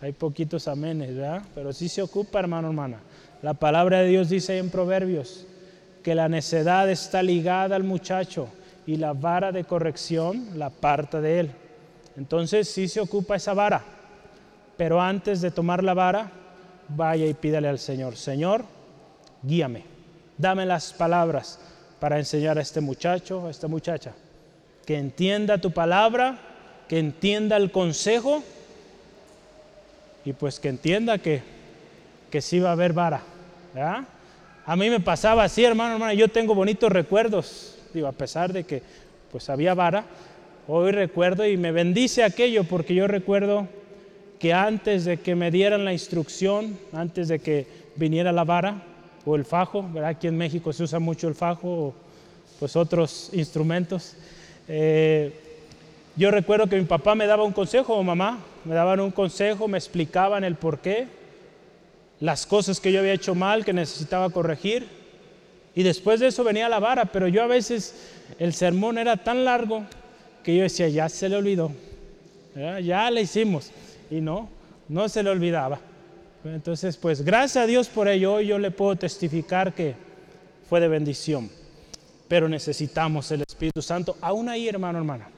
[0.00, 1.42] Hay poquitos amenes, ¿verdad?
[1.54, 3.00] Pero sí se ocupa, hermano, hermana.
[3.42, 5.46] La palabra de Dios dice en Proverbios
[6.02, 8.48] que la necedad está ligada al muchacho
[8.86, 11.50] y la vara de corrección la parte de él.
[12.16, 13.82] Entonces sí se ocupa esa vara.
[14.76, 16.30] Pero antes de tomar la vara,
[16.88, 18.64] vaya y pídale al Señor, Señor,
[19.42, 19.84] guíame,
[20.38, 21.58] dame las palabras
[22.00, 24.12] para enseñar a este muchacho, a esta muchacha,
[24.84, 26.38] que entienda tu palabra,
[26.88, 28.42] que entienda el consejo
[30.24, 31.42] y pues que entienda que,
[32.30, 33.22] que sí va a haber vara.
[34.64, 38.64] A mí me pasaba así, hermano, hermano, yo tengo bonitos recuerdos, digo, a pesar de
[38.64, 38.82] que
[39.30, 40.04] pues había vara,
[40.66, 43.68] hoy recuerdo y me bendice aquello porque yo recuerdo
[44.38, 47.66] que antes de que me dieran la instrucción, antes de que
[47.96, 48.82] viniera la vara,
[49.26, 50.10] o el fajo, ¿verdad?
[50.10, 51.94] Aquí en México se usa mucho el fajo o
[52.60, 54.14] pues otros instrumentos.
[54.68, 55.32] Eh,
[56.16, 59.68] yo recuerdo que mi papá me daba un consejo o mamá, me daban un consejo,
[59.68, 61.08] me explicaban el por qué,
[62.20, 64.86] las cosas que yo había hecho mal, que necesitaba corregir.
[65.74, 67.94] Y después de eso venía la vara, pero yo a veces
[68.38, 69.84] el sermón era tan largo
[70.42, 71.72] que yo decía, ya se le olvidó,
[72.82, 73.72] ya le hicimos.
[74.10, 74.48] Y no,
[74.88, 75.80] no se le olvidaba.
[76.54, 79.94] Entonces, pues gracias a Dios por ello, hoy yo le puedo testificar que
[80.68, 81.50] fue de bendición.
[82.28, 85.28] Pero necesitamos el Espíritu Santo, aún ahí, hermano, hermana,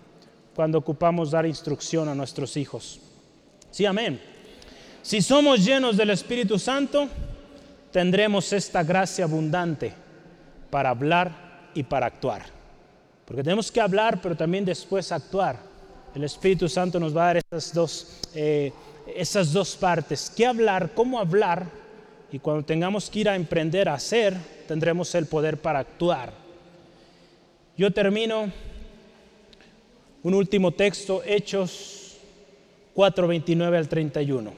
[0.55, 3.01] cuando ocupamos dar instrucción a nuestros hijos.
[3.71, 4.21] Sí, amén.
[5.03, 7.09] Si somos llenos del Espíritu Santo,
[7.93, 9.93] tendremos esta gracia abundante
[10.71, 12.47] para hablar y para actuar.
[13.25, 15.59] Porque tenemos que hablar, pero también después actuar.
[16.15, 18.73] El Espíritu Santo nos va a dar esas dos eh,
[19.17, 21.67] esas dos partes, qué hablar, cómo hablar,
[22.31, 24.37] y cuando tengamos que ir a emprender a hacer,
[24.67, 26.33] tendremos el poder para actuar.
[27.77, 28.53] Yo termino
[30.23, 32.17] un último texto, Hechos
[32.95, 34.53] 4, 29 al 31.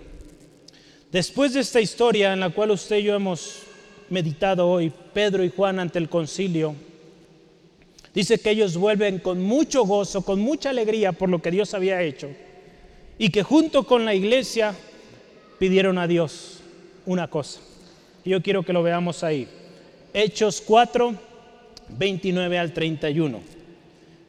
[1.13, 3.63] Después de esta historia en la cual usted y yo hemos
[4.09, 6.75] meditado hoy, Pedro y Juan ante el concilio,
[8.13, 12.03] dice que ellos vuelven con mucho gozo, con mucha alegría por lo que Dios había
[12.03, 12.29] hecho
[13.21, 14.75] y que junto con la iglesia
[15.59, 16.61] pidieron a Dios
[17.05, 17.61] una cosa.
[18.25, 19.47] Yo quiero que lo veamos ahí.
[20.15, 21.15] Hechos 4,
[21.91, 23.43] 29 al 31.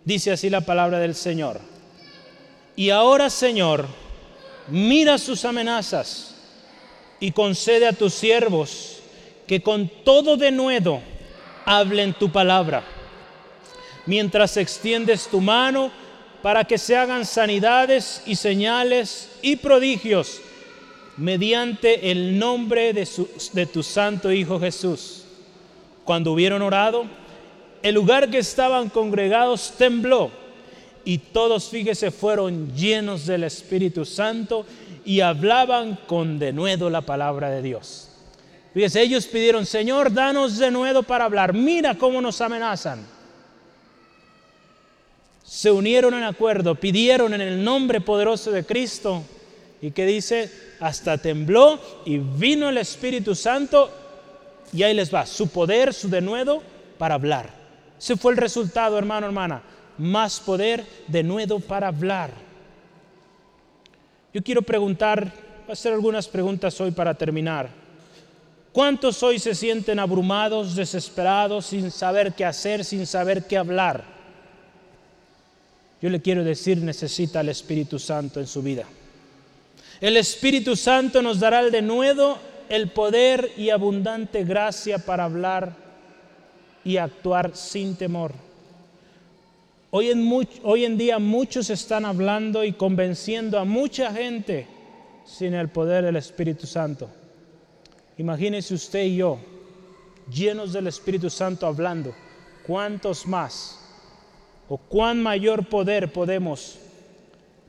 [0.03, 1.61] Dice así la palabra del Señor.
[2.75, 3.85] Y ahora, Señor,
[4.67, 6.35] mira sus amenazas
[7.21, 8.97] y concede a tus siervos
[9.47, 10.99] que con todo denuedo
[11.63, 12.83] hablen tu palabra,
[14.05, 16.00] mientras extiendes tu mano
[16.41, 20.41] para que se hagan sanidades y señales y prodigios
[21.17, 23.07] mediante el nombre de,
[23.53, 25.23] de tu santo Hijo Jesús.
[26.03, 27.05] Cuando hubieron orado,
[27.83, 30.31] el lugar que estaban congregados tembló
[31.03, 34.65] y todos, fíjese, fueron llenos del Espíritu Santo
[35.03, 38.09] y hablaban con denuedo la palabra de Dios.
[38.73, 41.53] Fíjese, ellos pidieron, Señor, danos denuedo para hablar.
[41.53, 43.05] Mira cómo nos amenazan.
[45.51, 49.21] Se unieron en acuerdo, pidieron en el nombre poderoso de Cristo.
[49.81, 50.49] Y que dice,
[50.79, 53.91] hasta tembló y vino el Espíritu Santo
[54.71, 56.63] y ahí les va, su poder, su denuedo
[56.97, 57.49] para hablar.
[57.99, 59.61] Ese fue el resultado, hermano, hermana
[59.97, 62.31] más poder de nuevo para hablar.
[64.33, 65.33] Yo quiero preguntar,
[65.67, 67.69] a hacer algunas preguntas hoy para terminar.
[68.71, 74.20] ¿Cuántos hoy se sienten abrumados, desesperados, sin saber qué hacer, sin saber qué hablar?
[76.01, 78.85] Yo le quiero decir, necesita el Espíritu Santo en su vida.
[79.99, 82.39] El Espíritu Santo nos dará el denuedo,
[82.69, 85.75] el poder y abundante gracia para hablar
[86.83, 88.33] y actuar sin temor.
[89.91, 94.65] Hoy en, día muchos están hablando y convenciendo a mucha gente
[95.25, 97.09] sin el poder del Espíritu Santo.
[98.17, 99.37] Imagínese usted y yo,
[100.33, 102.15] llenos del Espíritu Santo hablando,
[102.65, 103.80] ¿cuántos más
[104.73, 106.79] o cuán mayor poder podemos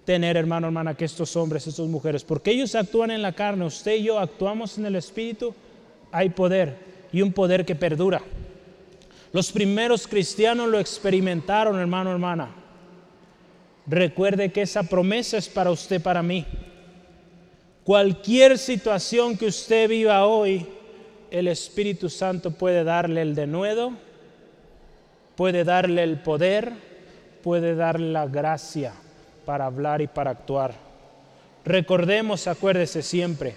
[0.04, 2.22] tener, hermano, hermana, que estos hombres, estas mujeres?
[2.22, 5.52] Porque ellos actúan en la carne, usted y yo actuamos en el Espíritu,
[6.12, 6.76] hay poder
[7.12, 8.22] y un poder que perdura.
[9.32, 12.54] Los primeros cristianos lo experimentaron, hermano, hermana.
[13.84, 16.46] Recuerde que esa promesa es para usted, para mí.
[17.82, 20.64] Cualquier situación que usted viva hoy,
[21.32, 23.90] el Espíritu Santo puede darle el denuedo,
[25.34, 26.91] puede darle el poder,
[27.42, 28.92] puede darle la gracia
[29.44, 30.74] para hablar y para actuar.
[31.64, 33.54] Recordemos, acuérdese siempre,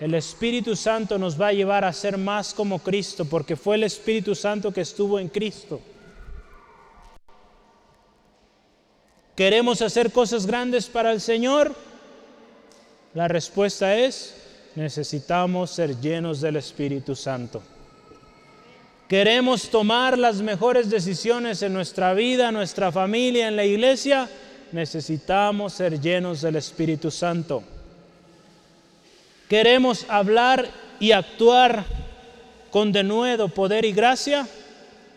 [0.00, 3.84] el Espíritu Santo nos va a llevar a ser más como Cristo, porque fue el
[3.84, 5.80] Espíritu Santo que estuvo en Cristo.
[9.34, 11.74] ¿Queremos hacer cosas grandes para el Señor?
[13.14, 14.36] La respuesta es,
[14.74, 17.62] necesitamos ser llenos del Espíritu Santo.
[19.08, 24.28] ¿Queremos tomar las mejores decisiones en nuestra vida, en nuestra familia, en la iglesia?
[24.70, 27.62] Necesitamos ser llenos del Espíritu Santo.
[29.48, 30.68] ¿Queremos hablar
[31.00, 31.86] y actuar
[32.70, 34.46] con denuedo, poder y gracia?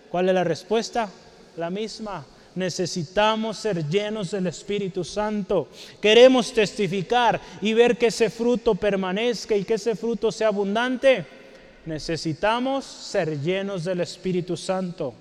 [0.10, 1.10] ¿Cuál es la respuesta?
[1.58, 2.26] La misma.
[2.56, 5.68] Necesitamos ser llenos del Espíritu Santo.
[6.02, 11.41] Queremos testificar y ver que ese fruto permanezca y que ese fruto sea abundante.
[11.86, 15.14] Necesitamos ser llenos del Espíritu Santo.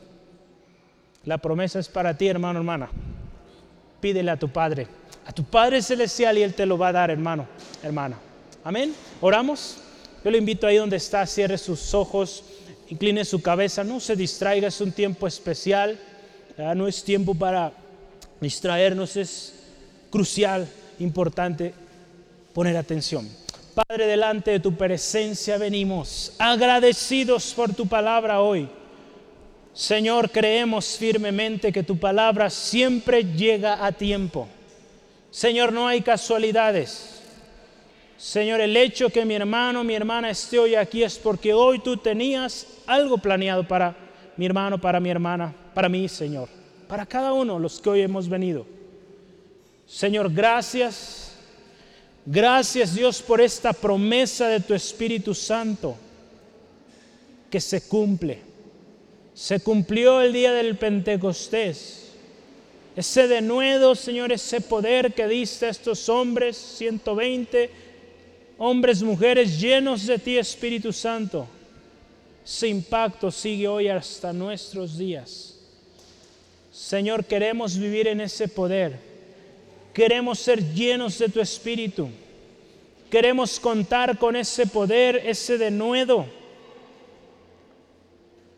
[1.24, 2.90] La promesa es para ti, hermano, hermana.
[4.00, 4.86] Pídele a tu Padre,
[5.26, 7.46] a tu Padre Celestial y Él te lo va a dar, hermano,
[7.82, 8.18] hermana.
[8.64, 8.94] Amén.
[9.20, 9.78] Oramos.
[10.24, 12.44] Yo le invito ahí donde está, cierre sus ojos,
[12.88, 15.98] incline su cabeza, no se distraiga, es un tiempo especial.
[16.76, 17.72] No es tiempo para
[18.38, 19.54] distraernos, es
[20.10, 21.72] crucial, importante
[22.52, 23.26] poner atención.
[23.86, 28.68] Padre, delante de tu presencia venimos, agradecidos por tu palabra hoy.
[29.72, 34.48] Señor, creemos firmemente que tu palabra siempre llega a tiempo.
[35.30, 37.22] Señor, no hay casualidades.
[38.18, 41.96] Señor, el hecho que mi hermano, mi hermana esté hoy aquí es porque hoy tú
[41.96, 43.96] tenías algo planeado para
[44.36, 46.50] mi hermano, para mi hermana, para mí, Señor,
[46.86, 48.66] para cada uno los que hoy hemos venido.
[49.86, 51.19] Señor, gracias.
[52.26, 55.96] Gracias Dios por esta promesa de tu Espíritu Santo
[57.50, 58.38] que se cumple.
[59.34, 62.10] Se cumplió el día del Pentecostés.
[62.94, 67.70] Ese denuedo, Señor, ese poder que diste a estos hombres, 120
[68.58, 71.48] hombres, mujeres llenos de ti, Espíritu Santo.
[72.44, 75.56] Ese impacto sigue hoy hasta nuestros días.
[76.70, 79.09] Señor, queremos vivir en ese poder.
[80.00, 82.08] Queremos ser llenos de tu Espíritu.
[83.10, 86.24] Queremos contar con ese poder, ese denuedo.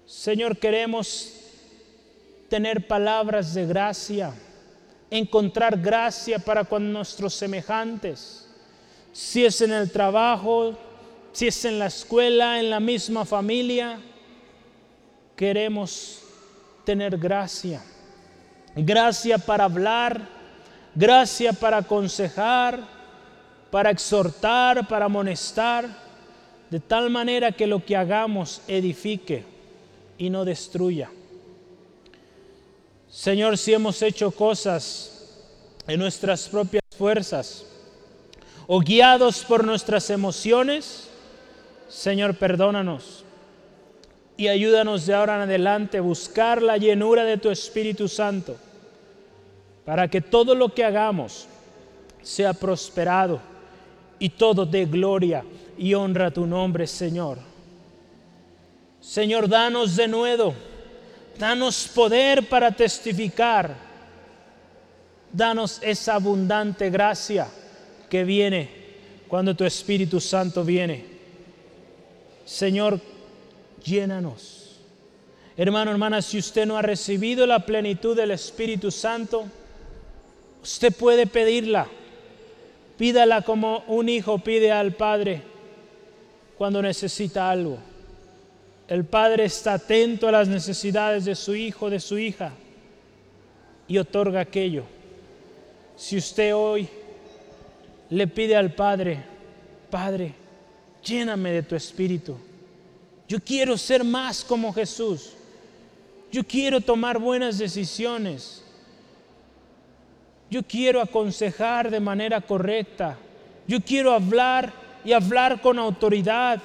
[0.07, 1.33] Señor, queremos
[2.49, 4.33] tener palabras de gracia,
[5.11, 8.49] encontrar gracia para con nuestros semejantes
[9.13, 10.79] si es en el trabajo,
[11.33, 13.99] si es en la escuela, en la misma familia,
[15.35, 16.23] queremos
[16.85, 17.83] tener gracia.
[18.77, 20.42] Gracia para hablar,
[20.95, 22.81] gracia para aconsejar,
[23.71, 25.89] para exhortar, para amonestar,
[26.71, 29.45] de tal manera que lo que hagamos edifique
[30.19, 31.11] y no destruya.
[33.11, 35.37] Señor, si hemos hecho cosas
[35.87, 37.67] en nuestras propias fuerzas
[38.67, 41.09] o guiados por nuestras emociones,
[41.89, 43.25] Señor, perdónanos
[44.37, 48.57] y ayúdanos de ahora en adelante a buscar la llenura de tu Espíritu Santo
[49.85, 51.47] para que todo lo que hagamos
[52.23, 53.41] sea prosperado
[54.19, 55.45] y todo de gloria
[55.77, 57.39] y honra a tu nombre, Señor.
[59.01, 60.55] Señor, danos de nuevo,
[61.37, 63.75] danos poder para testificar,
[65.33, 67.49] danos esa abundante gracia
[68.09, 68.71] que viene
[69.27, 71.05] cuando tu Espíritu Santo viene.
[72.45, 73.01] Señor,
[73.83, 74.79] llénanos.
[75.57, 79.47] Hermano, hermana, si usted no ha recibido la plenitud del Espíritu Santo,
[80.63, 81.87] usted puede pedirla.
[82.97, 85.43] Pídala como un hijo pide al Padre
[86.57, 87.79] cuando necesita algo.
[88.89, 92.53] El Padre está atento a las necesidades de su hijo, de su hija,
[93.89, 94.85] y otorga aquello.
[95.97, 96.89] Si usted hoy
[98.11, 99.23] le pide al Padre,
[99.91, 100.35] Padre,
[101.03, 102.37] lléname de tu espíritu
[103.33, 105.31] yo quiero ser más como Jesús.
[106.31, 108.63] Yo quiero tomar buenas decisiones.
[110.53, 113.17] Yo quiero aconsejar de manera correcta.
[113.67, 114.71] Yo quiero hablar
[115.03, 116.61] y hablar con autoridad.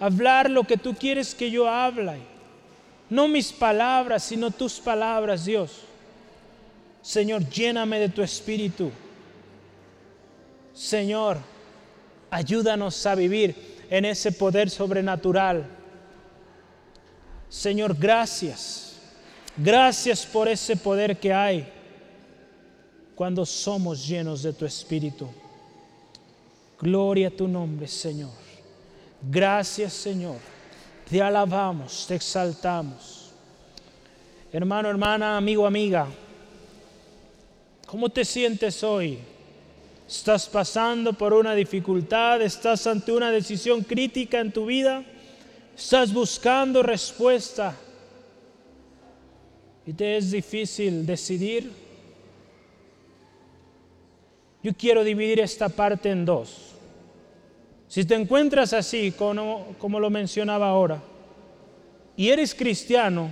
[0.00, 2.16] Hablar lo que tú quieres que yo hable.
[3.08, 5.82] No mis palabras, sino tus palabras, Dios.
[7.02, 8.90] Señor, lléname de tu espíritu.
[10.72, 11.38] Señor,
[12.30, 13.54] ayúdanos a vivir
[13.90, 15.64] en ese poder sobrenatural
[17.54, 18.96] Señor, gracias.
[19.56, 21.72] Gracias por ese poder que hay
[23.14, 25.28] cuando somos llenos de tu Espíritu.
[26.80, 28.32] Gloria a tu nombre, Señor.
[29.22, 30.36] Gracias, Señor.
[31.08, 33.30] Te alabamos, te exaltamos.
[34.52, 36.06] Hermano, hermana, amigo, amiga,
[37.86, 39.18] ¿cómo te sientes hoy?
[40.08, 42.42] ¿Estás pasando por una dificultad?
[42.42, 45.04] ¿Estás ante una decisión crítica en tu vida?
[45.76, 47.74] Estás buscando respuesta
[49.86, 51.83] y te es difícil decidir.
[54.64, 56.72] Yo quiero dividir esta parte en dos.
[57.86, 61.02] Si te encuentras así, como, lo mencionaba ahora,
[62.16, 63.30] y eres cristiano,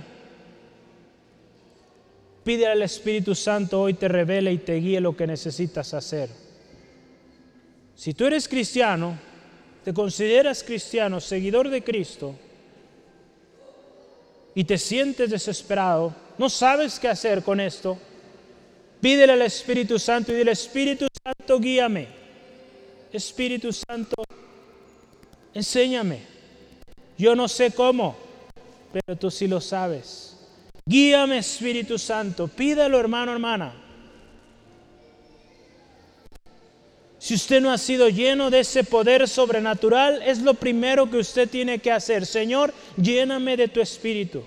[2.43, 6.29] pide al Espíritu Santo hoy te revele y te guíe lo que necesitas hacer.
[7.95, 9.17] Si tú eres cristiano,
[9.83, 12.35] te consideras cristiano, seguidor de Cristo,
[14.53, 17.97] y te sientes desesperado, no sabes qué hacer con esto,
[19.03, 22.07] pídele al Espíritu Santo y dile, Espíritu Santo, guíame.
[23.11, 24.23] Espíritu Santo,
[25.53, 26.21] enséñame.
[27.17, 28.15] Yo no sé cómo,
[28.93, 30.37] pero tú sí lo sabes.
[30.85, 32.47] Guíame, Espíritu Santo.
[32.47, 33.73] Pídelo, hermano, hermana.
[37.19, 41.49] Si usted no ha sido lleno de ese poder sobrenatural, es lo primero que usted
[41.49, 42.25] tiene que hacer.
[42.25, 44.43] Señor, lléname de tu espíritu.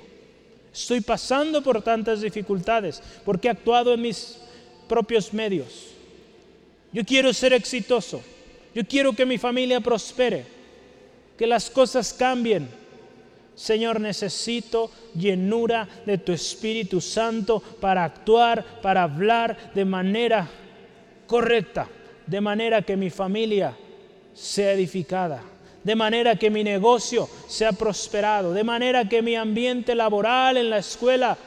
[0.73, 4.46] Estoy pasando por tantas dificultades porque he actuado en mis
[4.89, 5.89] propios medios.
[6.93, 8.23] Yo quiero ser exitoso.
[8.75, 10.45] Yo quiero que mi familia prospere.
[11.37, 12.69] Que las cosas cambien.
[13.55, 20.49] Señor, necesito llenura de tu Espíritu Santo para actuar, para hablar de manera
[21.27, 21.89] correcta
[22.27, 23.75] de manera que mi familia
[24.35, 25.43] sea edificada,
[25.83, 30.79] de manera que mi negocio sea prosperado, de manera que mi ambiente laboral en la
[30.79, 31.39] escuela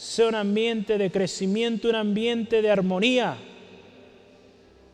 [0.00, 3.36] sea un ambiente de crecimiento, un ambiente de armonía,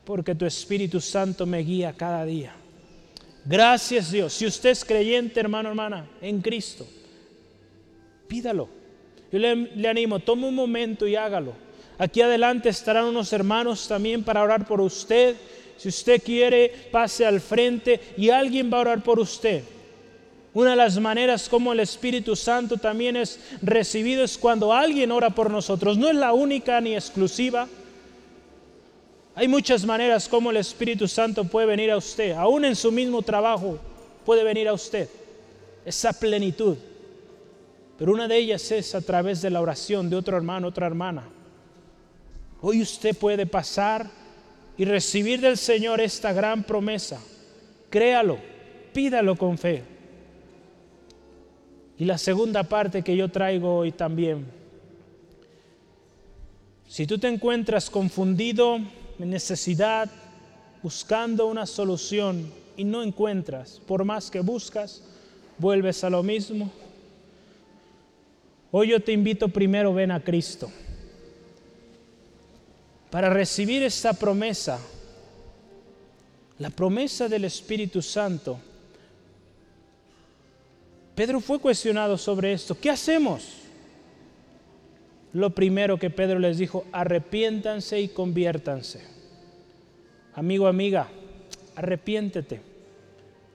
[0.05, 2.53] porque tu Espíritu Santo me guía cada día.
[3.45, 4.33] Gracias Dios.
[4.33, 6.85] Si usted es creyente, hermano, hermana, en Cristo,
[8.27, 8.69] pídalo.
[9.31, 11.53] Yo le, animo, tome un momento y hágalo
[11.99, 15.37] Aquí adelante estarán unos hermanos también para orar por usted.
[15.77, 19.63] Si usted quiere, pase al frente y alguien va a orar por usted.
[20.57, 25.29] Una de las maneras como el Espíritu Santo también es recibido es cuando alguien ora
[25.29, 25.99] por nosotros.
[25.99, 27.69] No es la única ni exclusiva.
[29.35, 32.33] Hay muchas maneras como el Espíritu Santo puede venir a usted.
[32.33, 33.79] Aún en su mismo trabajo
[34.25, 35.11] puede venir a usted.
[35.85, 36.79] Esa plenitud.
[37.99, 41.29] Pero una de ellas es a través de la oración de otro hermano, otra hermana.
[42.63, 44.09] Hoy usted puede pasar
[44.79, 47.21] y recibir del Señor esta gran promesa.
[47.91, 48.39] Créalo,
[48.95, 49.96] pídalo con fe.
[51.99, 54.47] Y la segunda parte que yo traigo hoy también.
[56.89, 58.79] Si tú te encuentras confundido,
[59.19, 60.11] en necesidad,
[60.83, 65.03] buscando una solución y no encuentras, por más que buscas,
[65.59, 66.71] vuelves a lo mismo.
[68.71, 70.71] Hoy yo te invito primero, ven a Cristo.
[73.11, 74.79] Para recibir esta promesa,
[76.59, 78.59] la promesa del Espíritu Santo,
[81.17, 82.79] Pedro fue cuestionado sobre esto.
[82.79, 83.43] ¿Qué hacemos?
[85.33, 89.03] Lo primero que Pedro les dijo, arrepiéntanse y conviértanse.
[90.35, 91.09] Amigo, amiga,
[91.75, 92.61] arrepiéntete,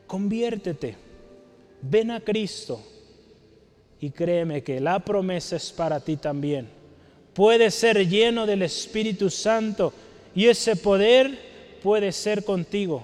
[0.07, 0.97] conviértete,
[1.83, 2.81] ven a Cristo
[3.99, 6.67] y créeme que la promesa es para ti también.
[7.35, 9.93] Puedes ser lleno del Espíritu Santo
[10.33, 11.37] y ese poder
[11.83, 13.03] puede ser contigo.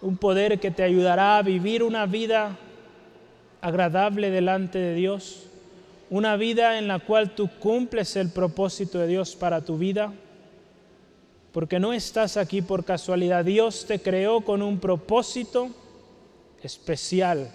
[0.00, 2.56] Un poder que te ayudará a vivir una vida
[3.64, 5.44] agradable delante de Dios,
[6.10, 10.12] una vida en la cual tú cumples el propósito de Dios para tu vida,
[11.50, 13.42] porque no estás aquí por casualidad.
[13.42, 15.70] Dios te creó con un propósito
[16.62, 17.50] especial.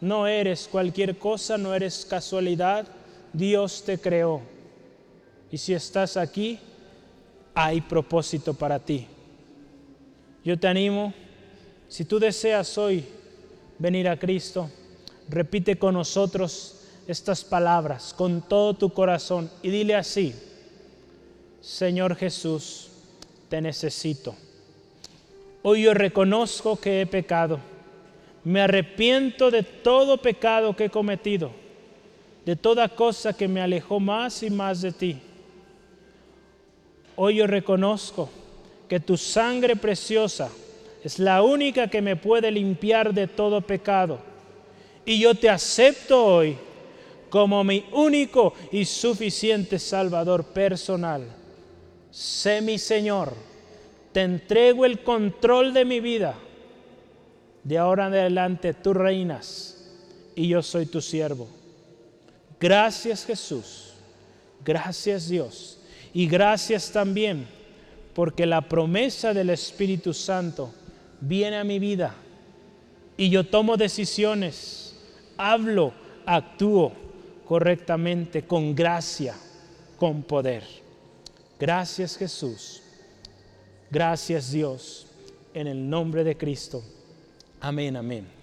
[0.00, 2.86] No eres cualquier cosa, no eres casualidad.
[3.34, 4.40] Dios te creó.
[5.52, 6.58] Y si estás aquí,
[7.52, 9.06] hay propósito para ti.
[10.42, 11.12] Yo te animo,
[11.86, 13.04] si tú deseas hoy
[13.78, 14.70] venir a Cristo,
[15.28, 20.34] repite con nosotros estas palabras con todo tu corazón y dile así,
[21.60, 22.90] Señor Jesús,
[23.48, 24.34] te necesito.
[25.62, 27.60] Hoy yo reconozco que he pecado.
[28.44, 31.50] Me arrepiento de todo pecado que he cometido,
[32.44, 35.18] de toda cosa que me alejó más y más de ti.
[37.16, 38.30] Hoy yo reconozco
[38.86, 40.50] que tu sangre preciosa
[41.02, 44.27] es la única que me puede limpiar de todo pecado
[45.08, 46.54] y yo te acepto hoy
[47.30, 51.22] como mi único y suficiente Salvador personal.
[52.10, 53.32] Sé mi Señor,
[54.12, 56.34] te entrego el control de mi vida.
[57.64, 59.90] De ahora en adelante tú reinas
[60.36, 61.48] y yo soy tu siervo.
[62.60, 63.94] Gracias Jesús,
[64.62, 65.78] gracias Dios
[66.12, 67.48] y gracias también
[68.12, 70.70] porque la promesa del Espíritu Santo
[71.18, 72.14] viene a mi vida
[73.16, 74.87] y yo tomo decisiones
[75.38, 75.92] hablo,
[76.26, 76.92] actúo
[77.46, 79.34] correctamente, con gracia,
[79.96, 80.64] con poder.
[81.58, 82.82] Gracias Jesús.
[83.90, 85.06] Gracias Dios.
[85.54, 86.82] En el nombre de Cristo.
[87.60, 88.37] Amén, amén.